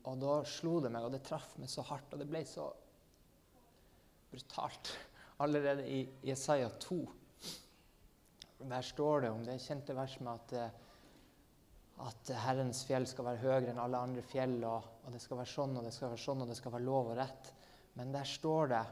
[0.05, 2.69] Og da slo det meg, og det traff meg så hardt, og det ble så
[4.31, 4.93] brutalt.
[5.43, 6.99] Allerede i Jesaja 2
[8.65, 13.41] der står det om det kjente verset med at, eh, at Herrens fjell skal være
[13.43, 16.23] høyere enn alle andre fjell, og, og, det skal være sånn og det skal være
[16.23, 17.51] sånn, og det skal være lov og rett.
[17.99, 18.83] Men der står det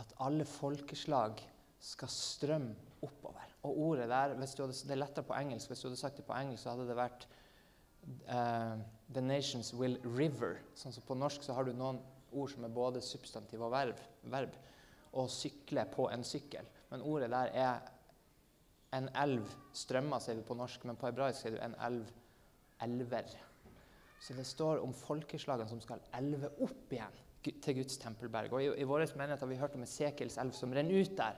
[0.00, 1.40] at alle folkeslag
[1.82, 3.50] skal strømme oppover.
[3.66, 5.68] Og ordet der, hadde, Det er lettere på engelsk.
[5.68, 7.26] Hvis du hadde sagt det på engelsk, så hadde det vært
[8.28, 8.76] uh,
[9.14, 10.60] The nations will river.
[10.74, 12.00] Sånn som På norsk så har du noen
[12.34, 14.00] ord som er både substantiv og verb.
[14.32, 14.56] verb
[15.16, 16.66] Å sykle på en sykkel.
[16.90, 17.86] Men ordet der er
[18.96, 19.46] en elv
[19.76, 22.10] strømmer, sier vi på norsk, men på hebraisk sier du en elv
[22.82, 23.30] elver.
[24.20, 27.22] Så det står om folkeslagene som skal elve opp igjen.
[27.62, 28.52] til Guds tempelberg.
[28.52, 31.36] Og I, i vår menighet har vi hørt om Esekiels elv som renner ut der.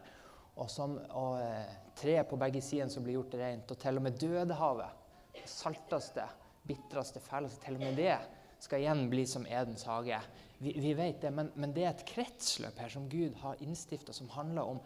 [0.56, 3.70] Og, som, og eh, treet på begge sider som blir gjort rent.
[3.70, 5.04] Og til og med Dødehavet,
[5.34, 6.24] det salteste,
[6.68, 8.14] bitreste, fæleste, til og med det
[8.62, 10.20] skal igjen bli som Edens hage.
[10.58, 14.12] Vi, vi vet det, men, men, det er et kretsløp her som Gud har innstifta,
[14.12, 14.80] som handler om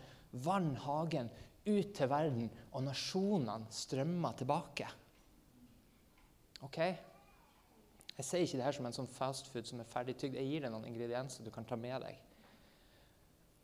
[0.45, 1.31] vann, hagen,
[1.63, 4.89] ut til verden, og nasjonene strømmer tilbake.
[6.67, 6.79] Ok?
[8.13, 10.37] Jeg sier ikke det her som en sånn fastfood som er ferdigtygd.
[10.37, 12.19] Jeg gir deg noen ingredienser du kan ta med deg.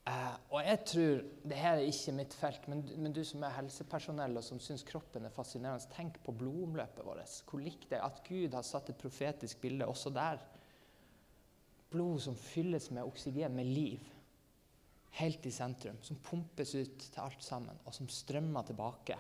[0.09, 3.53] Uh, og jeg tror det her er ikke mitt felt, men, men du som er
[3.59, 7.35] helsepersonell og som syns kroppen er fascinerende, tenk på blodomløpet vårt.
[7.51, 10.41] Hvor likt det er at Gud har satt et profetisk bilde også der.
[11.93, 14.07] Blod som fylles med oksygen, med liv,
[15.21, 16.01] helt i sentrum.
[16.05, 19.19] Som pumpes ut til alt sammen, og som strømmer tilbake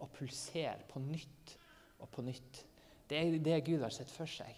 [0.00, 1.56] og pulserer på nytt
[2.00, 2.64] og på nytt.
[3.10, 4.56] Det er det Gud har sett for seg.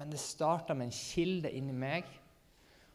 [0.00, 2.08] Men det starta med en kilde inni meg,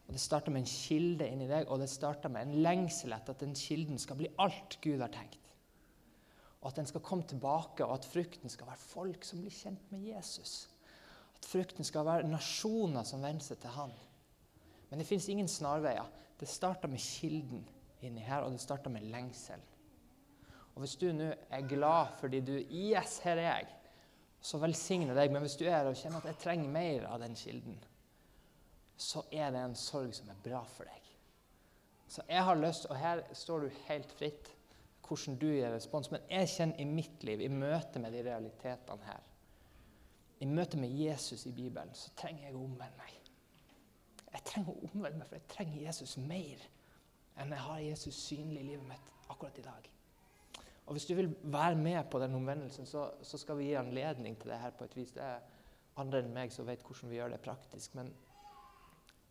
[0.08, 3.36] og det starta med en kilde inni deg, og det starta med en lengsel etter
[3.36, 5.52] at den kilden skal bli alt Gud har tenkt.
[6.62, 9.92] Og at den skal komme tilbake, og at frukten skal være folk som blir kjent
[9.92, 10.70] med Jesus.
[11.36, 13.92] At frukten skal være nasjoner som venner seg til Han.
[14.90, 16.08] Men det fins ingen snarveier.
[16.40, 17.68] Det starta med kilden
[18.02, 19.60] inni her, og det starta med lengsel.
[20.74, 23.68] Og Hvis du nå er glad fordi du Yes, her er jeg
[24.42, 25.32] så velsigne deg.
[25.34, 27.80] Men hvis du er her og kjenner at jeg trenger mer av den kilden,
[28.98, 31.10] så er det en sorg som er bra for deg.
[32.08, 34.54] Så jeg har lyst, og her står du helt fritt
[35.08, 39.08] hvordan du gir respons, men jeg kjenner i mitt liv, i møte med de realitetene
[39.08, 39.22] her,
[40.44, 43.14] i møte med Jesus i Bibelen, så trenger jeg å omvende meg.
[44.34, 46.66] Jeg trenger å omvende meg, for jeg trenger Jesus mer
[47.38, 49.88] enn jeg har Jesus synlig i livet mitt akkurat i dag.
[50.88, 54.38] Og Hvis du vil være med på den omvendelsen, så, så, skal vi gi anledning
[54.40, 55.12] til det her på et vis.
[55.12, 55.44] Det er
[56.00, 57.96] andre enn meg som vet hvordan vi gjør det praktisk.
[58.00, 58.14] Men,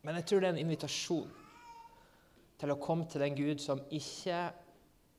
[0.06, 1.34] men jeg tror det er en invitasjon
[2.60, 4.38] til å komme til den Gud som ikke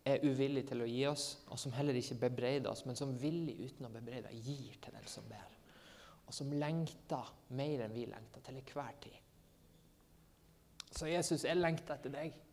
[0.08, 3.58] er uvillig til å gi oss, og som heller ikke bebreider oss, men som villig
[3.68, 5.54] uten å bebreide gir til den som ber.
[6.28, 9.20] Og som lengter mer enn vi lengter til enhver tid.
[10.88, 12.44] Så Jesus, jeg lengter etter deg.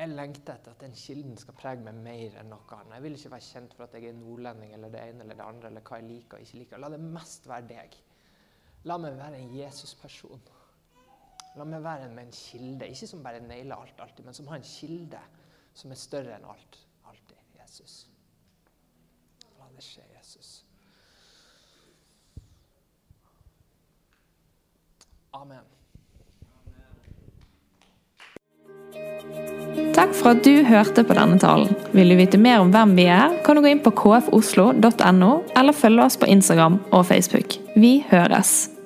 [0.00, 2.96] Jeg lengter etter at den kilden skal prege meg mer enn noe annet.
[2.96, 5.46] Jeg vil ikke være kjent for at jeg er nordlending eller det ene eller det
[5.46, 6.82] andre, eller hva jeg liker og ikke liker.
[6.82, 8.00] La det mest være deg.
[8.90, 10.48] La meg være en Jesus-person.
[11.58, 12.88] La meg være med en kilde.
[12.88, 15.20] Ikke som bare nailer alt alltid, men som har en kilde
[15.74, 16.80] som er større enn alt.
[17.08, 17.36] Alltid.
[17.58, 18.06] Jesus.
[19.58, 20.64] La det skje, Jesus.
[25.32, 25.62] Amen.
[29.94, 31.70] Takk for at du hørte på denne talen.
[31.94, 35.76] Vil du vite mer om hvem vi er, kan du gå inn på kfoslo.no, eller
[35.76, 37.58] følge oss på Instagram og Facebook.
[37.76, 38.79] Vi høres!